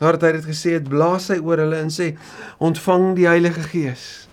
Nadat 0.00 0.22
hy 0.22 0.32
dit 0.32 0.44
gesê 0.44 0.70
het, 0.76 0.88
blaas 0.88 1.28
hy 1.28 1.38
oor 1.38 1.58
hulle 1.58 1.76
en 1.76 1.88
sê: 1.88 2.16
"Ontvang 2.58 3.14
die 3.16 3.26
Heilige 3.26 3.62
Gees." 3.62 4.28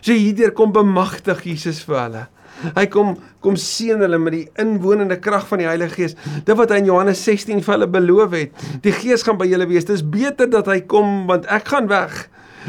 So 0.00 0.12
hierdeur 0.12 0.52
kom 0.52 0.72
bemagtig 0.72 1.42
Jesus 1.42 1.82
vir 1.82 2.02
hulle. 2.02 2.28
Hy 2.76 2.86
kom 2.90 3.16
kom 3.44 3.54
seën 3.60 4.00
hulle 4.02 4.18
met 4.18 4.34
die 4.34 4.44
inwonende 4.58 5.18
krag 5.22 5.46
van 5.48 5.62
die 5.62 5.68
Heilige 5.68 5.94
Gees. 5.94 6.16
Dit 6.44 6.56
wat 6.58 6.72
hy 6.74 6.80
in 6.82 6.88
Johannes 6.90 7.20
16 7.24 7.62
vir 7.62 7.74
hulle 7.76 7.90
beloof 7.90 8.34
het. 8.34 8.64
Die 8.82 8.94
Gees 8.94 9.22
gaan 9.26 9.38
by 9.38 9.46
julle 9.46 9.68
wees. 9.70 9.86
Dis 9.86 10.02
beter 10.02 10.50
dat 10.50 10.66
hy 10.70 10.80
kom 10.90 11.28
want 11.30 11.46
ek 11.54 11.70
gaan 11.70 11.86
weg. 11.90 12.24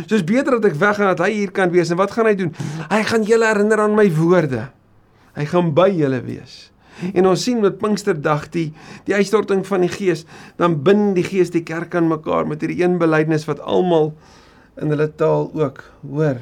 Soos 0.06 0.24
beter 0.24 0.60
dat 0.60 0.70
ek 0.72 0.78
weg 0.80 1.00
gaan 1.00 1.14
dat 1.14 1.24
hy 1.26 1.32
hier 1.34 1.54
kan 1.56 1.74
wees. 1.74 1.90
En 1.90 2.00
wat 2.00 2.14
gaan 2.14 2.30
hy 2.30 2.36
doen? 2.38 2.54
Hy 2.92 3.02
gaan 3.10 3.26
julle 3.28 3.50
herinner 3.50 3.82
aan 3.82 3.98
my 3.98 4.06
woorde. 4.20 4.68
Hy 5.38 5.48
gaan 5.50 5.74
by 5.78 5.90
julle 5.96 6.22
wees. 6.26 6.68
En 7.14 7.30
ons 7.30 7.44
sien 7.44 7.60
met 7.64 7.78
Pinksterdag 7.80 8.50
die 8.54 8.70
die 9.08 9.16
uitstorting 9.16 9.64
van 9.68 9.86
die 9.86 9.92
Gees, 9.92 10.26
dan 10.60 10.82
bind 10.84 11.16
die 11.18 11.26
Gees 11.26 11.54
die 11.54 11.64
kerk 11.64 11.96
aan 11.96 12.10
mekaar 12.12 12.48
met 12.48 12.62
hierdie 12.64 12.84
een 12.84 13.00
belydenis 13.02 13.48
wat 13.48 13.62
almal 13.64 14.12
in 14.80 14.92
hulle 14.94 15.08
taal 15.20 15.50
ook 15.56 15.84
hoor. 16.04 16.42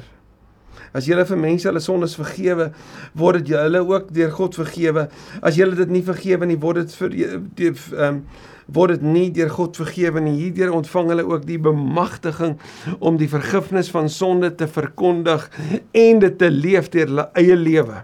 As 0.96 1.08
jy 1.08 1.18
vir 1.28 1.40
mense 1.40 1.68
hulle 1.68 1.82
sondes 1.84 2.16
vergewe, 2.18 2.70
word 3.14 3.44
dit 3.44 3.56
hulle 3.56 3.82
ook 3.84 4.12
deur 4.14 4.30
God 4.34 4.54
vergewe. 4.58 5.08
As 5.42 5.58
jy 5.58 5.68
dit 5.74 5.90
nie 5.92 6.04
vergewe 6.06 6.46
nie, 6.46 6.60
word 6.60 6.86
dit 6.86 6.94
vir 7.00 7.18
ehm 7.18 8.06
um, 8.08 8.22
word 8.68 8.98
dit 8.98 9.04
nie 9.08 9.28
deur 9.32 9.48
God 9.48 9.78
vergewe 9.80 10.20
nie. 10.20 10.34
Hierdeur 10.42 10.74
ontvang 10.76 11.08
hulle 11.14 11.24
ook 11.24 11.46
die 11.48 11.58
bemagtiging 11.62 12.58
om 13.00 13.16
die 13.16 13.30
vergifnis 13.32 13.88
van 13.94 14.10
sonde 14.12 14.50
te 14.60 14.68
verkondig 14.68 15.48
en 15.96 16.20
dit 16.20 16.38
te 16.38 16.50
leef 16.52 16.90
deur 16.92 17.08
hulle 17.08 17.28
eie 17.40 17.56
lewe. 17.56 18.02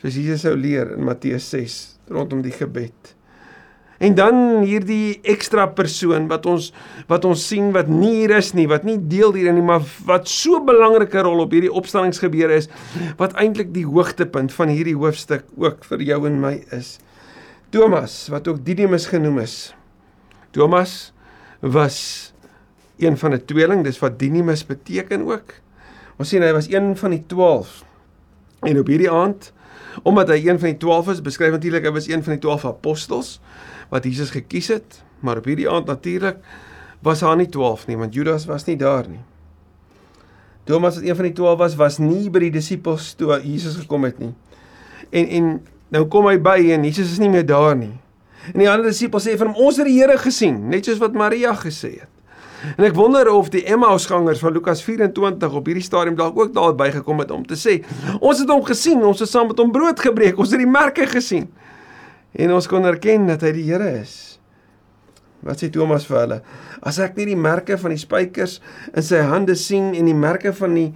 Soos 0.00 0.16
Jesus 0.16 0.46
sou 0.46 0.54
leer 0.56 0.94
in 0.96 1.04
Matteus 1.04 1.50
6 1.52 1.80
rondom 2.08 2.40
die 2.40 2.54
gebed. 2.56 3.14
En 4.00 4.14
dan 4.16 4.62
hierdie 4.64 5.18
ekstra 5.28 5.66
persoon 5.76 6.24
wat 6.30 6.46
ons 6.48 6.70
wat 7.10 7.26
ons 7.28 7.42
sien 7.50 7.68
wat 7.74 7.88
nie 7.92 8.22
hier 8.22 8.32
is 8.38 8.54
nie, 8.56 8.64
wat 8.70 8.86
nie 8.88 8.96
deel 8.96 9.34
hierin 9.36 9.58
nie, 9.58 9.64
maar 9.66 9.84
wat 10.08 10.28
so 10.28 10.56
'n 10.56 10.64
belangrike 10.64 11.20
rol 11.20 11.44
op 11.44 11.52
hierdie 11.52 11.72
opstanningsgebeure 11.72 12.54
is, 12.54 12.68
wat 13.18 13.36
eintlik 13.36 13.74
die 13.74 13.84
hoogtepunt 13.84 14.52
van 14.56 14.72
hierdie 14.72 14.96
hoofstuk 14.96 15.44
ook 15.56 15.84
vir 15.84 16.00
jou 16.00 16.26
en 16.26 16.40
my 16.40 16.64
is. 16.72 16.98
Thomas, 17.70 18.28
wat 18.28 18.48
ook 18.48 18.64
Didymus 18.64 19.06
genoem 19.06 19.38
is. 19.38 19.74
Thomas 20.50 21.12
was 21.60 22.32
een 22.98 23.18
van 23.18 23.34
'n 23.34 23.44
tweeling, 23.44 23.84
dis 23.84 23.98
wat 23.98 24.18
Didymus 24.18 24.66
beteken 24.66 25.28
ook. 25.28 25.60
Ons 26.16 26.28
sien 26.28 26.42
hy 26.42 26.52
was 26.52 26.70
een 26.72 26.96
van 26.96 27.10
die 27.10 27.24
12. 27.26 27.84
En 28.62 28.78
op 28.78 28.86
hierdie 28.86 29.10
aand, 29.10 29.52
omdat 30.02 30.28
hy 30.28 30.48
een 30.48 30.58
van 30.58 30.68
die 30.68 30.76
12 30.76 31.08
is, 31.08 31.22
beskryf 31.22 31.50
natuurlik 31.50 31.84
hy 31.84 31.92
was 31.92 32.08
een 32.08 32.22
van 32.22 32.32
die 32.32 32.40
12 32.40 32.64
apostels 32.64 33.40
wat 33.90 34.06
Jesus 34.06 34.30
gekies 34.34 34.70
het, 34.72 35.00
maar 35.20 35.40
op 35.42 35.48
hierdie 35.50 35.68
aand 35.70 35.86
natuurlik 35.90 36.38
was 37.04 37.22
daar 37.24 37.36
nie 37.36 37.48
12 37.48 37.86
nie, 37.88 37.96
want 37.98 38.14
Judas 38.14 38.46
was 38.48 38.66
nie 38.68 38.76
daar 38.76 39.08
nie. 39.08 39.20
Thomas 40.68 40.94
wat 40.94 41.04
een 41.04 41.16
van 41.16 41.24
die 41.24 41.32
12 41.32 41.58
was, 41.58 41.74
was 41.76 41.98
nie 41.98 42.30
by 42.30 42.44
die 42.44 42.52
disippels 42.54 43.14
toe 43.18 43.40
Jesus 43.42 43.78
gekom 43.80 44.04
het 44.06 44.20
nie. 44.20 44.32
En 45.10 45.26
en 45.26 45.50
nou 45.90 46.04
kom 46.12 46.28
hy 46.30 46.36
by 46.38 46.58
en 46.76 46.84
Jesus 46.86 47.16
is 47.16 47.22
nie 47.22 47.30
meer 47.32 47.46
daar 47.46 47.74
nie. 47.76 47.94
En 48.52 48.60
die 48.62 48.68
ander 48.70 48.92
disippels 48.92 49.26
sê 49.26 49.34
vir 49.36 49.48
hom 49.48 49.58
ons 49.58 49.80
het 49.80 49.88
die 49.88 49.98
Here 49.98 50.18
gesien, 50.20 50.60
net 50.70 50.86
soos 50.86 51.00
wat 51.02 51.16
Maria 51.16 51.54
gesê 51.58 51.96
het. 51.98 52.12
En 52.76 52.84
ek 52.84 52.94
wonder 52.94 53.28
of 53.32 53.48
die 53.50 53.62
Emmausgangers 53.72 54.42
van 54.44 54.52
Lukas 54.52 54.82
24 54.84 55.54
op 55.56 55.66
hierdie 55.66 55.84
stadium 55.84 56.18
dalk 56.18 56.36
ook 56.38 56.52
daar 56.54 56.74
bygekom 56.76 57.22
het 57.24 57.32
om 57.32 57.46
te 57.48 57.56
sê 57.56 57.78
ons 58.20 58.42
het 58.42 58.52
hom 58.52 58.60
gesien, 58.68 59.00
ons 59.00 59.22
het 59.24 59.30
saam 59.30 59.48
met 59.48 59.58
hom 59.58 59.72
brood 59.72 60.00
gebreek, 60.00 60.38
ons 60.38 60.52
het 60.52 60.60
die 60.60 60.68
merke 60.68 61.08
gesien 61.08 61.48
en 62.32 62.52
ons 62.52 62.66
kon 62.70 62.84
erken 62.84 63.26
dat 63.26 63.42
hy 63.42 63.52
die 63.56 63.66
Here 63.66 63.88
is. 64.00 64.40
Wat 65.46 65.62
sê 65.62 65.70
Thomas 65.72 66.04
vir 66.08 66.18
hulle? 66.20 66.38
As 66.84 66.98
ek 67.00 67.16
nie 67.16 67.30
die 67.32 67.38
merke 67.38 67.78
van 67.80 67.94
die 67.94 68.00
spykers 68.00 68.58
in 68.92 69.04
sy 69.04 69.22
hande 69.24 69.56
sien 69.56 69.94
en 69.96 70.10
die 70.10 70.16
merke 70.16 70.52
van 70.56 70.76
die 70.76 70.90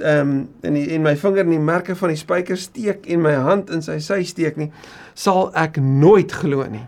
ehm 0.00 0.30
um, 0.30 0.36
in 0.64 0.76
die 0.78 0.86
en 0.96 1.02
my 1.04 1.12
vinger 1.20 1.44
in 1.44 1.52
die 1.52 1.60
merke 1.60 1.94
van 1.98 2.08
die 2.08 2.16
spykers 2.16 2.70
steek 2.70 3.04
en 3.12 3.20
my 3.20 3.34
hand 3.36 3.68
in 3.68 3.82
sy 3.84 3.98
sy 4.00 4.22
steek 4.24 4.56
nie, 4.56 4.70
sal 5.12 5.50
ek 5.60 5.76
nooit 5.76 6.32
glo 6.32 6.64
nie. 6.72 6.86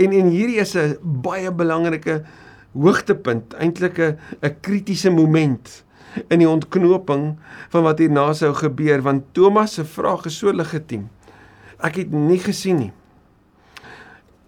En 0.00 0.14
en 0.16 0.30
hierdie 0.32 0.62
is 0.62 0.74
'n 0.74 0.96
baie 1.02 1.52
belangrike 1.52 2.22
hoogtepunt, 2.72 3.54
eintlik 3.60 3.98
'n 3.98 4.16
'n 4.42 4.56
kritiese 4.60 5.10
moment 5.10 5.84
in 6.30 6.38
die 6.38 6.48
ontknoping 6.48 7.36
van 7.68 7.82
wat 7.82 7.98
hierna 7.98 8.32
sou 8.32 8.54
gebeur 8.54 9.02
want 9.02 9.34
Thomas 9.34 9.74
se 9.74 9.84
vraag 9.84 10.26
is 10.26 10.38
so 10.38 10.52
legitiem. 10.52 11.10
Ek 11.84 12.00
het 12.00 12.12
nie 12.16 12.40
gesien 12.40 12.80
nie. 12.80 12.92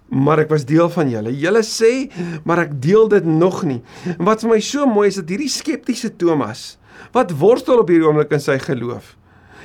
Maar 0.07 0.45
ek 0.45 0.53
was 0.55 0.65
deel 0.69 0.89
van 0.93 1.11
julle. 1.11 1.33
Julle 1.35 1.63
sê, 1.67 2.09
maar 2.47 2.63
ek 2.65 2.77
deel 2.83 3.11
dit 3.13 3.27
nog 3.27 3.65
nie. 3.67 3.81
En 4.17 4.25
wat 4.29 4.45
vir 4.45 4.55
my 4.55 4.61
so 4.65 4.87
mooi 4.89 5.09
is 5.11 5.19
dat 5.21 5.33
hierdie 5.33 5.53
skeptiese 5.53 6.13
Thomas 6.17 6.77
wat 7.13 7.35
worstel 7.37 7.83
op 7.83 7.91
hierdie 7.93 8.07
oomblik 8.07 8.31
in 8.33 8.41
sy 8.41 8.57
geloof, 8.63 9.13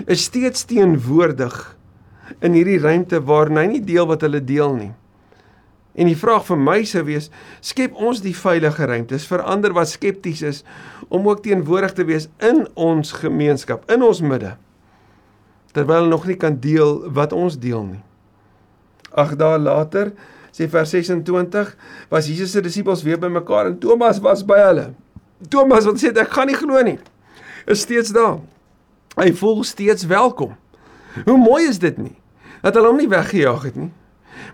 is 0.04 0.26
steeds 0.28 0.66
teenwoordig 0.68 1.56
in 2.44 2.58
hierdie 2.58 2.80
ruimte 2.82 3.22
waar 3.24 3.52
hy 3.56 3.64
nie 3.70 3.84
deel 3.86 4.10
wat 4.10 4.26
hulle 4.26 4.42
deel 4.44 4.76
nie. 4.76 4.90
En 5.96 6.08
die 6.08 6.18
vraag 6.18 6.44
vir 6.48 6.60
my 6.60 6.78
sou 6.88 7.04
wees, 7.08 7.30
skep 7.64 7.96
ons 8.00 8.22
die 8.24 8.36
veilige 8.36 8.88
ruimtes 8.88 9.28
vir 9.28 9.44
ander 9.48 9.76
wat 9.76 9.92
skepties 9.92 10.44
is 10.48 10.62
om 11.08 11.28
ook 11.28 11.44
teenwoordig 11.48 11.96
te 11.96 12.08
wees 12.08 12.28
in 12.44 12.66
ons 12.80 13.16
gemeenskap, 13.24 13.88
in 13.92 14.04
ons 14.04 14.24
midde 14.24 14.56
terwyl 15.76 16.04
hulle 16.04 16.12
nog 16.12 16.28
nie 16.28 16.38
kan 16.40 16.58
deel 16.60 17.00
wat 17.16 17.34
ons 17.34 17.58
deel 17.60 17.84
nie. 17.88 18.02
Ag 19.12 19.36
dae 19.40 19.60
later, 19.60 20.12
sê 20.56 20.68
vers 20.72 20.92
26, 20.92 21.76
was 22.12 22.28
Jesus 22.28 22.52
se 22.52 22.64
disippels 22.64 23.04
weer 23.04 23.20
bymekaar 23.20 23.72
en 23.72 23.80
Thomas 23.80 24.20
was 24.24 24.44
by 24.48 24.60
hulle. 24.66 24.90
Thomas 25.50 25.88
wat 25.88 26.02
sê 26.02 26.12
ek 26.12 26.36
gaan 26.36 26.52
nie 26.52 26.60
glo 26.60 26.82
nie. 26.86 27.00
Is 27.68 27.86
steeds 27.86 28.14
daar. 28.16 28.40
Hy 29.20 29.32
voel 29.36 29.64
steeds 29.68 30.08
welkom. 30.08 30.56
Hoe 31.26 31.38
mooi 31.38 31.66
is 31.68 31.80
dit 31.80 31.98
nie? 32.00 32.16
Dat 32.62 32.78
hulle 32.78 32.92
hom 32.92 33.00
nie 33.02 33.10
weggejaag 33.12 33.66
het 33.72 33.80
nie. 33.80 33.92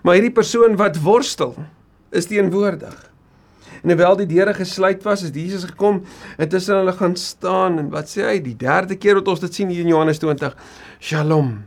Maar 0.02 0.18
hierdie 0.18 0.34
persoon 0.34 0.76
wat 0.78 0.98
worstel 1.02 1.54
is 2.14 2.26
teenwoordig. 2.26 2.96
En 3.82 3.92
terwyl 3.92 4.16
die 4.18 4.26
deure 4.26 4.54
gesluit 4.56 5.04
was, 5.06 5.22
het 5.22 5.36
Jesus 5.38 5.68
gekom 5.68 6.00
en 6.36 6.48
tussen 6.50 6.80
hulle 6.80 6.92
gaan 6.98 7.14
staan 7.16 7.78
en 7.78 7.90
wat 7.94 8.10
sê 8.10 8.24
hy? 8.26 8.38
Die 8.42 8.56
derde 8.58 8.98
keer 8.98 9.20
wat 9.20 9.30
ons 9.30 9.42
dit 9.44 9.54
sien 9.54 9.70
hier 9.70 9.84
in 9.86 9.92
Johannes 9.92 10.18
20. 10.22 10.56
Shalom. 11.00 11.62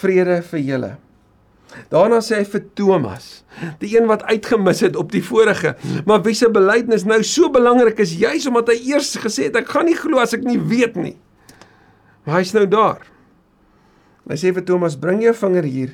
Vrede 0.00 0.40
vir 0.50 0.62
julle. 0.64 0.92
Daarna 1.92 2.22
sê 2.24 2.38
hy 2.40 2.46
vir 2.48 2.62
Thomas, 2.78 3.42
die 3.82 3.90
een 3.96 4.06
wat 4.08 4.22
uitgemis 4.30 4.80
het 4.86 4.94
op 4.96 5.10
die 5.12 5.20
vorige, 5.24 5.74
maar 6.08 6.22
wie 6.24 6.32
se 6.36 6.48
belydenis 6.48 7.04
nou 7.04 7.18
so 7.26 7.50
belangrik 7.52 7.98
is, 8.00 8.14
juis 8.16 8.46
omdat 8.48 8.70
hy 8.72 8.94
eers 8.94 9.10
gesê 9.20 9.50
het 9.50 9.58
ek 9.60 9.68
gaan 9.74 9.84
nie 9.90 9.98
glo 9.98 10.22
as 10.22 10.32
ek 10.36 10.46
nie 10.46 10.56
weet 10.56 10.96
nie. 10.96 11.16
Maar 12.24 12.40
hy's 12.40 12.54
nou 12.56 12.64
daar. 12.70 13.04
Hy 14.30 14.38
sê 14.40 14.54
vir 14.56 14.64
Thomas, 14.66 14.96
bring 14.98 15.20
jou 15.26 15.34
vinger 15.36 15.68
hier 15.68 15.92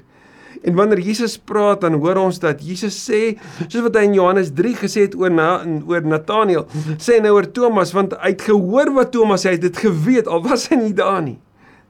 En 0.62 0.74
wanneer 0.74 1.00
Jesus 1.02 1.38
praat, 1.38 1.80
dan 1.80 1.96
hoor 1.98 2.20
ons 2.22 2.38
dat 2.42 2.60
Jesus 2.62 2.94
sê, 2.94 3.34
soos 3.64 3.82
wat 3.82 3.96
hy 3.98 4.04
in 4.06 4.18
Johannes 4.18 4.52
3 4.54 4.74
gesê 4.84 5.06
het 5.08 5.16
oor 5.18 5.32
na, 5.34 5.48
oor 5.88 6.04
Nathanael, 6.06 6.68
sê 7.02 7.18
nou 7.22 7.34
oor 7.38 7.48
Thomas 7.56 7.94
want 7.96 8.14
hy 8.20 8.34
het 8.34 8.44
gehoor 8.46 8.92
wat 8.98 9.10
Thomas 9.14 9.42
sê, 9.42 9.52
hy 9.52 9.58
het 9.58 9.66
dit 9.66 9.80
geweet 9.86 10.30
al 10.30 10.44
was 10.44 10.68
hy 10.70 10.78
nie 10.84 10.94
daar 10.96 11.22
nie. 11.24 11.38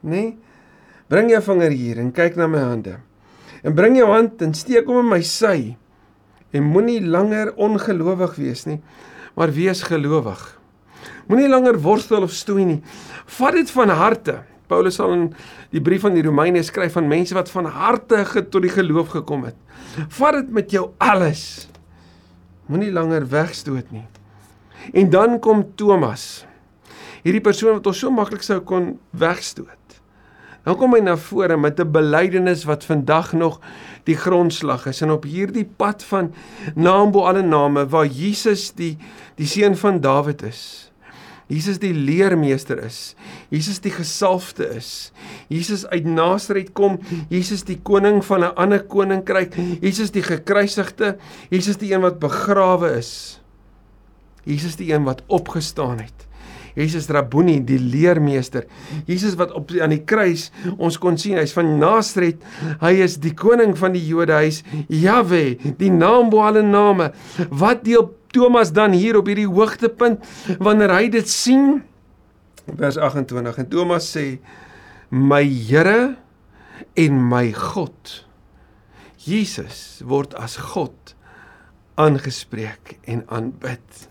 Nê? 0.01 0.09
Nee? 0.15 0.31
Bring 1.11 1.31
jou 1.31 1.41
vinger 1.43 1.73
hier 1.75 1.99
en 1.99 2.11
kyk 2.15 2.37
na 2.39 2.47
my 2.47 2.61
hande. 2.63 2.97
En 3.63 3.75
bring 3.75 3.97
jou 3.97 4.07
hand 4.11 4.41
en 4.43 4.53
steek 4.55 4.87
hom 4.87 5.03
in 5.03 5.11
my 5.11 5.21
sy. 5.27 5.75
En 6.53 6.67
moenie 6.69 7.01
langer 7.01 7.53
ongelowig 7.57 8.35
wees 8.37 8.65
nie, 8.69 8.79
maar 9.35 9.51
wees 9.55 9.81
gelowig. 9.87 10.41
Moenie 11.27 11.49
langer 11.49 11.79
worstel 11.81 12.23
of 12.23 12.33
stoei 12.35 12.65
nie. 12.67 12.79
Vat 13.39 13.57
dit 13.57 13.71
van 13.73 13.93
harte. 13.95 14.41
Paulus 14.71 14.97
sal 14.99 15.11
in 15.15 15.25
die 15.73 15.81
brief 15.83 16.05
aan 16.07 16.15
die 16.15 16.23
Romeine 16.25 16.63
skryf 16.63 16.95
van 16.97 17.09
mense 17.09 17.35
wat 17.35 17.51
van 17.51 17.67
harte 17.69 18.23
tot 18.49 18.63
die 18.63 18.71
geloof 18.71 19.13
gekom 19.17 19.47
het. 19.49 19.57
Vat 20.17 20.39
dit 20.39 20.49
met 20.55 20.71
jou 20.71 20.89
alles. 21.03 21.67
Moenie 22.71 22.91
langer 22.93 23.27
wegstoot 23.29 23.91
nie. 23.91 24.05
En 24.93 25.11
dan 25.11 25.39
kom 25.39 25.65
Thomas. 25.79 26.45
Hierdie 27.23 27.43
persoon 27.43 27.79
wat 27.79 27.87
ons 27.87 28.01
so 28.03 28.11
maklik 28.11 28.43
sou 28.43 28.59
kon 28.67 28.93
wegstoot. 29.15 29.82
Dan 30.63 30.77
kom 30.79 30.95
hy 30.95 31.01
na 31.03 31.17
vore 31.19 31.57
met 31.57 31.79
'n 31.79 31.91
belydenis 31.91 32.63
wat 32.63 32.85
vandag 32.85 33.33
nog 33.33 33.59
die 34.03 34.15
grondslag 34.15 34.85
is 34.85 35.01
en 35.01 35.11
op 35.11 35.23
hierdie 35.23 35.65
pad 35.65 36.03
van 36.03 36.33
naam 36.75 37.11
bo 37.11 37.27
alle 37.27 37.41
name 37.41 37.87
waar 37.87 38.07
Jesus 38.07 38.71
die 38.71 38.97
die 39.35 39.47
seun 39.47 39.77
van 39.77 40.01
Dawid 40.01 40.41
is. 40.43 40.91
Jesus 41.47 41.79
die 41.79 41.93
leermeester 41.93 42.79
is. 42.83 43.15
Jesus 43.49 43.79
die 43.83 43.91
gesalfde 43.91 44.65
is. 44.75 45.11
Jesus 45.51 45.85
uit 45.85 46.05
Nasaret 46.05 46.71
kom. 46.73 46.99
Jesus 47.29 47.63
die 47.67 47.79
koning 47.83 48.23
van 48.25 48.43
'n 48.43 48.55
ander 48.55 48.83
koninkryk. 48.83 49.55
Jesus 49.81 50.11
die 50.11 50.23
gekruisigde. 50.23 51.17
Jesus 51.49 51.77
die 51.77 51.93
een 51.93 52.01
wat 52.01 52.19
begrawe 52.19 52.97
is. 52.97 53.41
Jesus 54.43 54.75
die 54.75 54.93
een 54.93 55.03
wat 55.03 55.21
opgestaan 55.27 55.99
het. 55.99 56.22
Jesus 56.77 57.09
Rabboni, 57.13 57.59
die 57.65 57.79
leermeester. 57.79 58.65
Jesus 59.09 59.37
wat 59.39 59.53
op 59.57 59.71
aan 59.81 59.93
die 59.93 60.01
kruis 60.07 60.49
ons 60.77 60.97
kon 61.01 61.17
sien, 61.19 61.37
hy's 61.37 61.53
van 61.55 61.75
Nasaret. 61.81 62.41
Hy 62.81 62.93
is 63.05 63.19
die 63.23 63.33
koning 63.37 63.75
van 63.79 63.95
die 63.95 64.03
Jode. 64.05 64.35
Hy's 64.41 64.63
Jahwe, 64.89 65.57
die 65.79 65.91
naam 65.93 66.31
bo 66.33 66.43
alle 66.45 66.65
name. 66.65 67.11
Wat 67.53 67.85
deel 67.85 68.09
Thomas 68.33 68.73
dan 68.73 68.95
hier 68.97 69.19
op 69.19 69.29
hierdie 69.29 69.49
hoogtepunt 69.49 70.23
wanneer 70.63 70.95
hy 70.95 71.07
dit 71.13 71.29
sien? 71.29 71.83
Vers 72.79 72.97
28 72.97 73.59
en 73.61 73.69
Thomas 73.69 74.07
sê: 74.15 74.39
"My 75.11 75.43
Here 75.45 76.15
en 76.97 77.19
my 77.29 77.51
God." 77.53 78.23
Jesus 79.23 80.01
word 80.03 80.33
as 80.35 80.57
God 80.73 81.13
aangespreek 81.95 82.97
en 83.05 83.23
aanbid. 83.29 84.09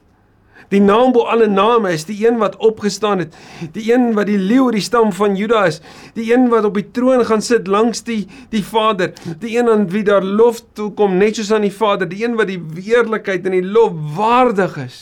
Die 0.72 0.80
naam 0.80 1.12
bo 1.12 1.26
alle 1.28 1.50
name 1.52 1.90
is 1.92 2.06
die 2.08 2.16
een 2.24 2.38
wat 2.40 2.56
opgestaan 2.56 3.20
het, 3.20 3.34
die 3.74 3.90
een 3.92 4.14
wat 4.16 4.30
die 4.30 4.38
leeu 4.40 4.70
die 4.72 4.80
stam 4.80 5.10
van 5.12 5.36
Juda 5.36 5.66
is, 5.68 5.82
die 6.16 6.30
een 6.32 6.46
wat 6.48 6.64
op 6.64 6.78
die 6.78 6.86
troon 6.96 7.24
gaan 7.28 7.44
sit 7.44 7.68
langs 7.68 8.00
die 8.06 8.22
die 8.54 8.62
Vader, 8.64 9.12
die 9.42 9.58
een 9.58 9.68
aan 9.68 9.84
wie 9.92 10.04
daar 10.08 10.24
lof 10.24 10.62
toe 10.72 10.88
kom 10.96 11.18
net 11.20 11.36
soos 11.36 11.52
aan 11.52 11.66
die 11.66 11.74
Vader, 11.74 12.08
die 12.08 12.22
een 12.24 12.38
wat 12.40 12.48
die 12.48 12.60
weerlikheid 12.60 13.44
en 13.48 13.58
die 13.58 13.66
lof 13.66 13.92
waardig 14.16 14.78
is. 14.80 15.00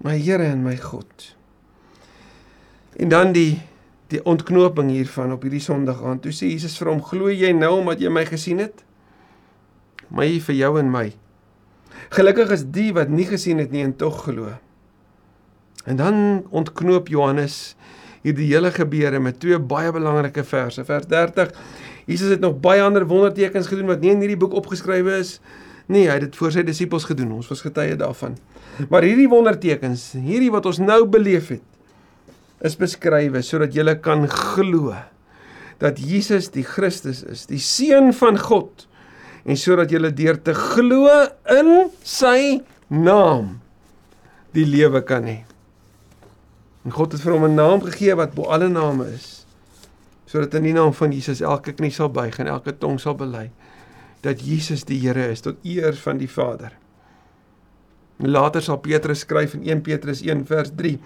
My 0.00 0.16
Here 0.16 0.48
en 0.48 0.62
my 0.64 0.78
God. 0.80 1.34
En 2.96 3.12
dan 3.12 3.34
die 3.36 3.60
die 4.10 4.22
ontknoping 4.26 4.88
hiervan 4.90 5.36
op 5.36 5.44
hierdie 5.44 5.62
Sondag 5.62 6.00
aan. 6.02 6.18
Toe 6.24 6.32
sê 6.34 6.48
Jesus 6.50 6.78
vir 6.80 6.88
hom: 6.90 7.04
"Glo 7.04 7.28
jy 7.30 7.52
nou 7.52 7.76
omdat 7.78 8.00
jy 8.00 8.08
my 8.08 8.24
gesien 8.26 8.58
het?" 8.58 8.80
My 10.08 10.40
vir 10.40 10.56
jou 10.56 10.72
en 10.80 10.90
my. 10.90 11.12
Gelukkig 12.10 12.50
is 12.50 12.64
die 12.74 12.90
wat 12.96 13.12
nie 13.12 13.28
gesien 13.28 13.60
het 13.62 13.70
nie 13.70 13.84
en 13.84 13.94
tog 13.96 14.24
glo. 14.24 14.56
En 15.84 15.96
dan 15.96 16.16
ontknoop 16.50 17.08
Johannes 17.08 17.76
hierdie 18.24 18.50
hele 18.50 18.72
gebeure 18.74 19.20
met 19.20 19.38
twee 19.40 19.58
baie 19.58 19.92
belangrike 19.92 20.44
verse. 20.44 20.84
Vers 20.84 21.06
30 21.08 21.54
Jesus 22.10 22.32
het 22.32 22.40
nog 22.40 22.58
baie 22.60 22.82
ander 22.82 23.06
wondertekens 23.06 23.68
gedoen 23.70 23.86
wat 23.86 24.00
nie 24.02 24.10
in 24.10 24.22
hierdie 24.24 24.38
boek 24.40 24.56
opgeskrywe 24.58 25.20
is 25.20 25.36
nie. 25.86 26.06
Hy 26.08 26.16
het 26.18 26.26
dit 26.26 26.38
vir 26.40 26.54
sy 26.54 26.64
disippels 26.66 27.06
gedoen. 27.06 27.36
Ons 27.38 27.50
was 27.52 27.62
getuie 27.62 27.96
daarvan. 27.98 28.36
Maar 28.90 29.06
hierdie 29.06 29.28
wondertekens, 29.30 30.12
hierdie 30.18 30.50
wat 30.52 30.66
ons 30.66 30.80
nou 30.82 31.04
beleef 31.10 31.52
het, 31.54 31.64
is 32.66 32.76
beskrywe 32.76 33.42
sodat 33.44 33.76
jy 33.76 33.94
kan 34.04 34.26
glo 34.28 34.94
dat 35.80 35.96
Jesus 35.96 36.50
die 36.52 36.64
Christus 36.66 37.22
is, 37.24 37.46
die 37.48 37.60
seun 37.62 38.12
van 38.12 38.36
God 38.36 38.84
en 39.48 39.56
sodat 39.56 39.92
jy 39.92 40.10
deur 40.12 40.36
te 40.44 40.52
glo 40.52 41.08
in 41.48 41.88
sy 42.04 42.60
naam 42.92 43.60
die 44.52 44.66
lewe 44.68 45.00
kan 45.06 45.24
hê. 45.24 45.38
En 46.84 46.94
God 46.96 47.12
het 47.12 47.20
vir 47.20 47.32
hom 47.32 47.44
'n 47.44 47.54
naam 47.54 47.82
gegee 47.82 48.14
wat 48.16 48.34
bo 48.34 48.48
alle 48.48 48.68
name 48.68 49.06
is 49.12 49.40
sodat 50.30 50.54
in 50.54 50.62
die 50.62 50.72
naam 50.72 50.92
van 50.94 51.10
Jesus 51.12 51.40
elke 51.40 51.72
knie 51.72 51.90
sal 51.90 52.08
buig 52.08 52.38
en 52.38 52.46
elke 52.46 52.78
tong 52.78 53.00
sal 53.00 53.16
bely 53.18 53.50
dat 54.22 54.40
Jesus 54.40 54.84
die 54.84 55.00
Here 55.00 55.30
is 55.30 55.40
tot 55.40 55.56
eer 55.64 55.96
van 55.96 56.18
die 56.18 56.30
Vader. 56.30 56.70
Later 58.20 58.62
sal 58.62 58.78
Petrus 58.78 59.24
skryf 59.24 59.54
in 59.54 59.64
1 59.64 59.82
Petrus 59.82 60.20
1 60.22 60.44
vers 60.46 60.70
3: 60.76 60.98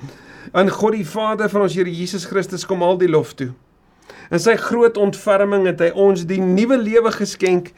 Aan 0.53 0.69
God 0.69 0.93
die 0.93 1.07
Vader 1.07 1.49
van 1.49 1.63
ons 1.63 1.75
Here 1.75 1.91
Jesus 1.91 2.27
Christus 2.27 2.67
kom 2.67 2.83
al 2.83 2.99
die 2.99 3.09
lof 3.09 3.33
toe. 3.39 3.53
In 4.31 4.43
sy 4.43 4.57
groot 4.61 4.99
ontferming 5.01 5.69
het 5.71 5.81
hy 5.81 5.91
ons 5.95 6.27
die 6.27 6.41
nuwe 6.43 6.77
lewe 6.81 7.13
geskenk 7.15 7.73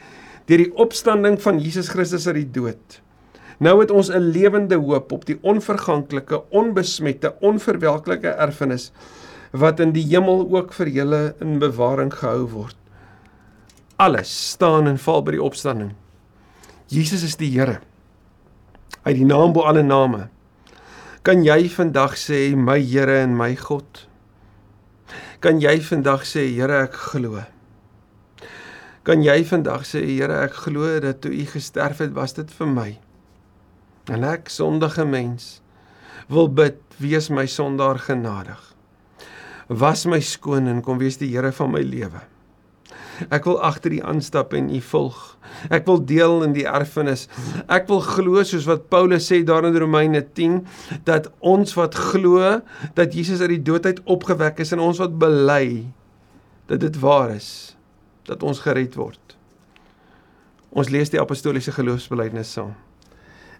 deur 0.47 0.63
die 0.63 0.73
opstanding 0.79 1.37
van 1.43 1.59
Jesus 1.59 1.91
Christus 1.93 2.27
uit 2.27 2.41
die 2.41 2.51
dood. 2.59 3.01
Nou 3.57 3.79
het 3.79 3.91
ons 3.91 4.09
'n 4.09 4.31
lewende 4.31 4.75
hoop 4.75 5.11
op 5.11 5.25
die 5.25 5.37
onverganklike, 5.41 6.43
onbesmette, 6.49 7.35
onverwelklike 7.39 8.29
erfenis 8.29 8.91
wat 9.51 9.79
in 9.79 9.91
die 9.91 10.05
hemel 10.05 10.47
ook 10.51 10.73
vir 10.73 10.87
julle 10.87 11.35
in 11.39 11.59
bewaring 11.59 12.13
gehou 12.13 12.47
word. 12.49 12.75
Alles 13.95 14.49
staan 14.49 14.87
en 14.87 14.97
val 14.97 15.23
by 15.23 15.31
die 15.31 15.43
opstanding. 15.43 15.95
Jesus 16.87 17.23
is 17.23 17.35
die 17.35 17.49
Here. 17.49 17.79
Hy 19.03 19.13
die 19.13 19.25
naam 19.25 19.53
bo 19.53 19.61
alle 19.61 19.83
name. 19.83 20.29
Kan 21.23 21.43
jy 21.43 21.69
vandag 21.69 22.13
sê 22.15 22.55
my 22.55 22.77
Here 22.79 23.21
en 23.23 23.35
my 23.37 23.55
God? 23.55 24.07
Kan 25.39 25.61
jy 25.61 25.79
vandag 25.81 26.27
sê 26.29 26.45
Here 26.53 26.83
ek 26.83 26.93
glo? 26.93 27.41
Kan 29.03 29.23
jy 29.23 29.43
vandag 29.43 29.83
sê 29.87 30.05
Here 30.05 30.43
ek 30.45 30.53
glo 30.67 30.99
dat 30.99 31.21
toe 31.21 31.31
u 31.31 31.45
gesterf 31.45 31.97
het 31.97 32.13
was 32.13 32.33
dit 32.33 32.51
vir 32.51 32.67
my? 32.67 32.89
En 34.11 34.23
ek 34.23 34.49
sondige 34.53 35.05
mens 35.05 35.57
wil 36.31 36.47
bid 36.51 36.79
wees 37.01 37.29
my 37.29 37.45
sondaar 37.47 37.99
genadig 37.99 38.67
was 39.67 40.05
my 40.07 40.19
skoon 40.23 40.67
en 40.71 40.81
kom 40.83 40.99
wees 40.99 41.19
die 41.19 41.29
Here 41.33 41.51
van 41.51 41.71
my 41.73 41.83
lewe. 41.83 42.21
Ek 43.33 43.47
wil 43.49 43.57
agter 43.65 43.95
U 43.97 43.99
aanstap 44.05 44.53
en 44.55 44.69
U 44.71 44.79
volg. 44.91 45.17
Ek 45.73 45.87
wil 45.89 45.99
deel 46.05 46.43
in 46.45 46.53
die 46.55 46.67
erfenis. 46.69 47.25
Ek 47.65 47.87
wil 47.89 47.99
glo 48.05 48.43
soos 48.45 48.67
wat 48.69 48.87
Paulus 48.93 49.27
sê 49.27 49.41
daar 49.45 49.65
in 49.67 49.75
Romeine 49.75 50.21
10 50.21 50.61
dat 51.07 51.31
ons 51.39 51.73
wat 51.77 51.97
glo 52.13 52.59
dat 52.95 53.15
Jesus 53.17 53.41
uit 53.41 53.57
die 53.57 53.63
dood 53.71 53.89
uit 53.89 54.03
opgewek 54.05 54.61
is 54.63 54.75
en 54.75 54.83
ons 54.85 55.01
wat 55.01 55.17
bely 55.19 55.87
dat 56.69 56.83
dit 56.83 56.99
waar 57.01 57.33
is 57.35 57.75
dat 58.27 58.43
ons 58.43 58.59
gered 58.63 58.95
word. 58.99 59.35
Ons 60.77 60.91
lees 60.93 61.09
die 61.09 61.19
apostoliese 61.19 61.73
geloofsbelijdenis 61.73 62.51
saam. 62.53 62.75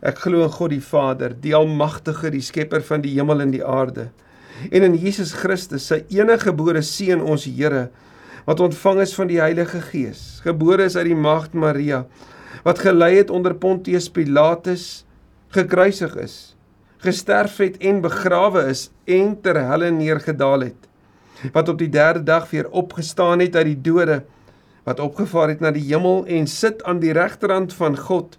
Ek 0.01 0.19
glo 0.21 0.43
in 0.45 0.53
God 0.53 0.73
die 0.75 0.83
Vader, 0.83 1.33
die 1.33 1.55
almagtige, 1.57 2.29
die 2.33 2.43
skepper 2.45 2.83
van 2.85 3.01
die 3.01 3.15
hemel 3.15 3.41
en 3.41 3.53
die 3.53 3.65
aarde. 3.65 4.11
En 4.69 4.85
in 4.85 4.97
Jesus 4.97 5.33
Christus, 5.37 5.87
sy 5.89 6.03
enige 6.13 6.49
gebore 6.49 6.81
seun 6.85 7.21
ons 7.21 7.45
Here, 7.49 7.87
wat 8.47 8.61
ontvang 8.63 9.01
is 9.03 9.13
van 9.17 9.29
die 9.29 9.41
Heilige 9.41 9.81
Gees, 9.89 10.39
gebore 10.45 10.85
is 10.87 10.95
uit 10.95 11.09
die 11.09 11.17
maagd 11.17 11.57
Maria, 11.57 12.05
wat 12.63 12.79
gelei 12.85 13.17
het 13.17 13.33
onder 13.33 13.55
Pontius 13.57 14.07
Pilatus, 14.13 15.03
gekruisig 15.53 16.15
is, 16.21 16.37
gesterf 17.03 17.59
het 17.61 17.77
en 17.83 18.01
begrawe 18.05 18.63
is 18.71 18.87
en 19.05 19.35
ter 19.43 19.59
helle 19.67 19.91
neergedaal 19.93 20.69
het, 20.69 20.87
wat 21.53 21.69
op 21.69 21.77
die 21.81 21.91
derde 21.91 22.23
dag 22.25 22.47
weer 22.53 22.69
opgestaan 22.71 23.43
het 23.43 23.55
uit 23.59 23.73
die 23.73 23.81
dode, 23.91 24.21
wat 24.87 25.03
opgevaar 25.03 25.51
het 25.51 25.61
na 25.61 25.73
die 25.75 25.85
hemel 25.89 26.23
en 26.31 26.47
sit 26.47 26.83
aan 26.87 27.01
die 27.03 27.13
regterhand 27.15 27.75
van 27.75 27.97
God, 27.99 28.37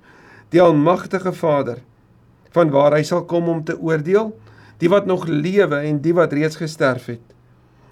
die 0.53 0.63
almagtige 0.63 1.33
Vader, 1.33 1.79
van 2.51 2.71
waar 2.71 2.97
hy 2.97 3.03
sal 3.05 3.25
kom 3.29 3.49
om 3.49 3.65
te 3.65 3.77
oordeel 3.79 4.33
die 4.79 4.89
wat 4.89 5.07
nog 5.07 5.27
lewe 5.27 5.83
en 5.85 6.01
die 6.03 6.15
wat 6.15 6.33
reeds 6.33 6.57
gesterf 6.61 7.11
het. 7.11 7.25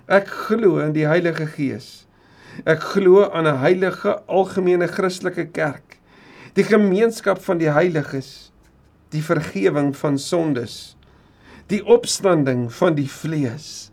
Ek 0.07 0.29
glo 0.47 0.79
in 0.85 0.95
die 0.95 1.07
Heilige 1.07 1.49
Gees. 1.51 2.07
Ek 2.65 2.81
glo 2.95 3.27
aan 3.27 3.47
'n 3.47 3.59
heilige 3.61 4.23
algemene 4.27 4.87
Christelike 4.87 5.47
kerk, 5.47 5.99
die 6.55 6.65
gemeenskap 6.65 7.43
van 7.43 7.59
die 7.59 7.71
heiliges, 7.71 8.53
die 9.11 9.23
vergifnis 9.23 9.99
van 9.99 10.19
sondes, 10.19 10.97
die 11.67 11.85
opstanding 11.85 12.73
van 12.73 12.95
die 12.95 13.11
vlees 13.11 13.91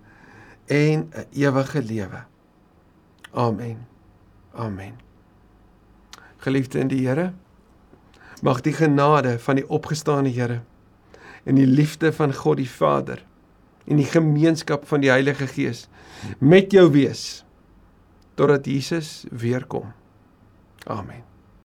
en 0.68 1.10
'n 1.12 1.26
ewige 1.34 1.82
lewe. 1.82 2.24
Amen. 3.34 3.88
Amen. 4.54 4.94
Geliefde 6.38 6.80
in 6.80 6.88
die 6.88 7.08
Here, 7.08 7.34
mag 8.44 8.62
die 8.62 8.76
genade 8.76 9.38
van 9.40 9.56
die 9.56 9.68
opgestane 9.72 10.32
Here 10.36 10.62
in 11.48 11.56
die 11.56 11.68
liefde 11.68 12.12
van 12.16 12.34
God 12.36 12.60
die 12.60 12.70
Vader 12.70 13.24
en 13.88 14.00
die 14.00 14.08
gemeenskap 14.08 14.88
van 14.88 15.04
die 15.04 15.12
Heilige 15.12 15.48
Gees 15.48 15.88
met 16.40 16.72
jou 16.76 16.90
wees 16.92 17.44
totdat 18.36 18.66
Jesus 18.68 19.24
weer 19.32 19.66
kom. 19.68 19.92
Amen. 20.88 21.33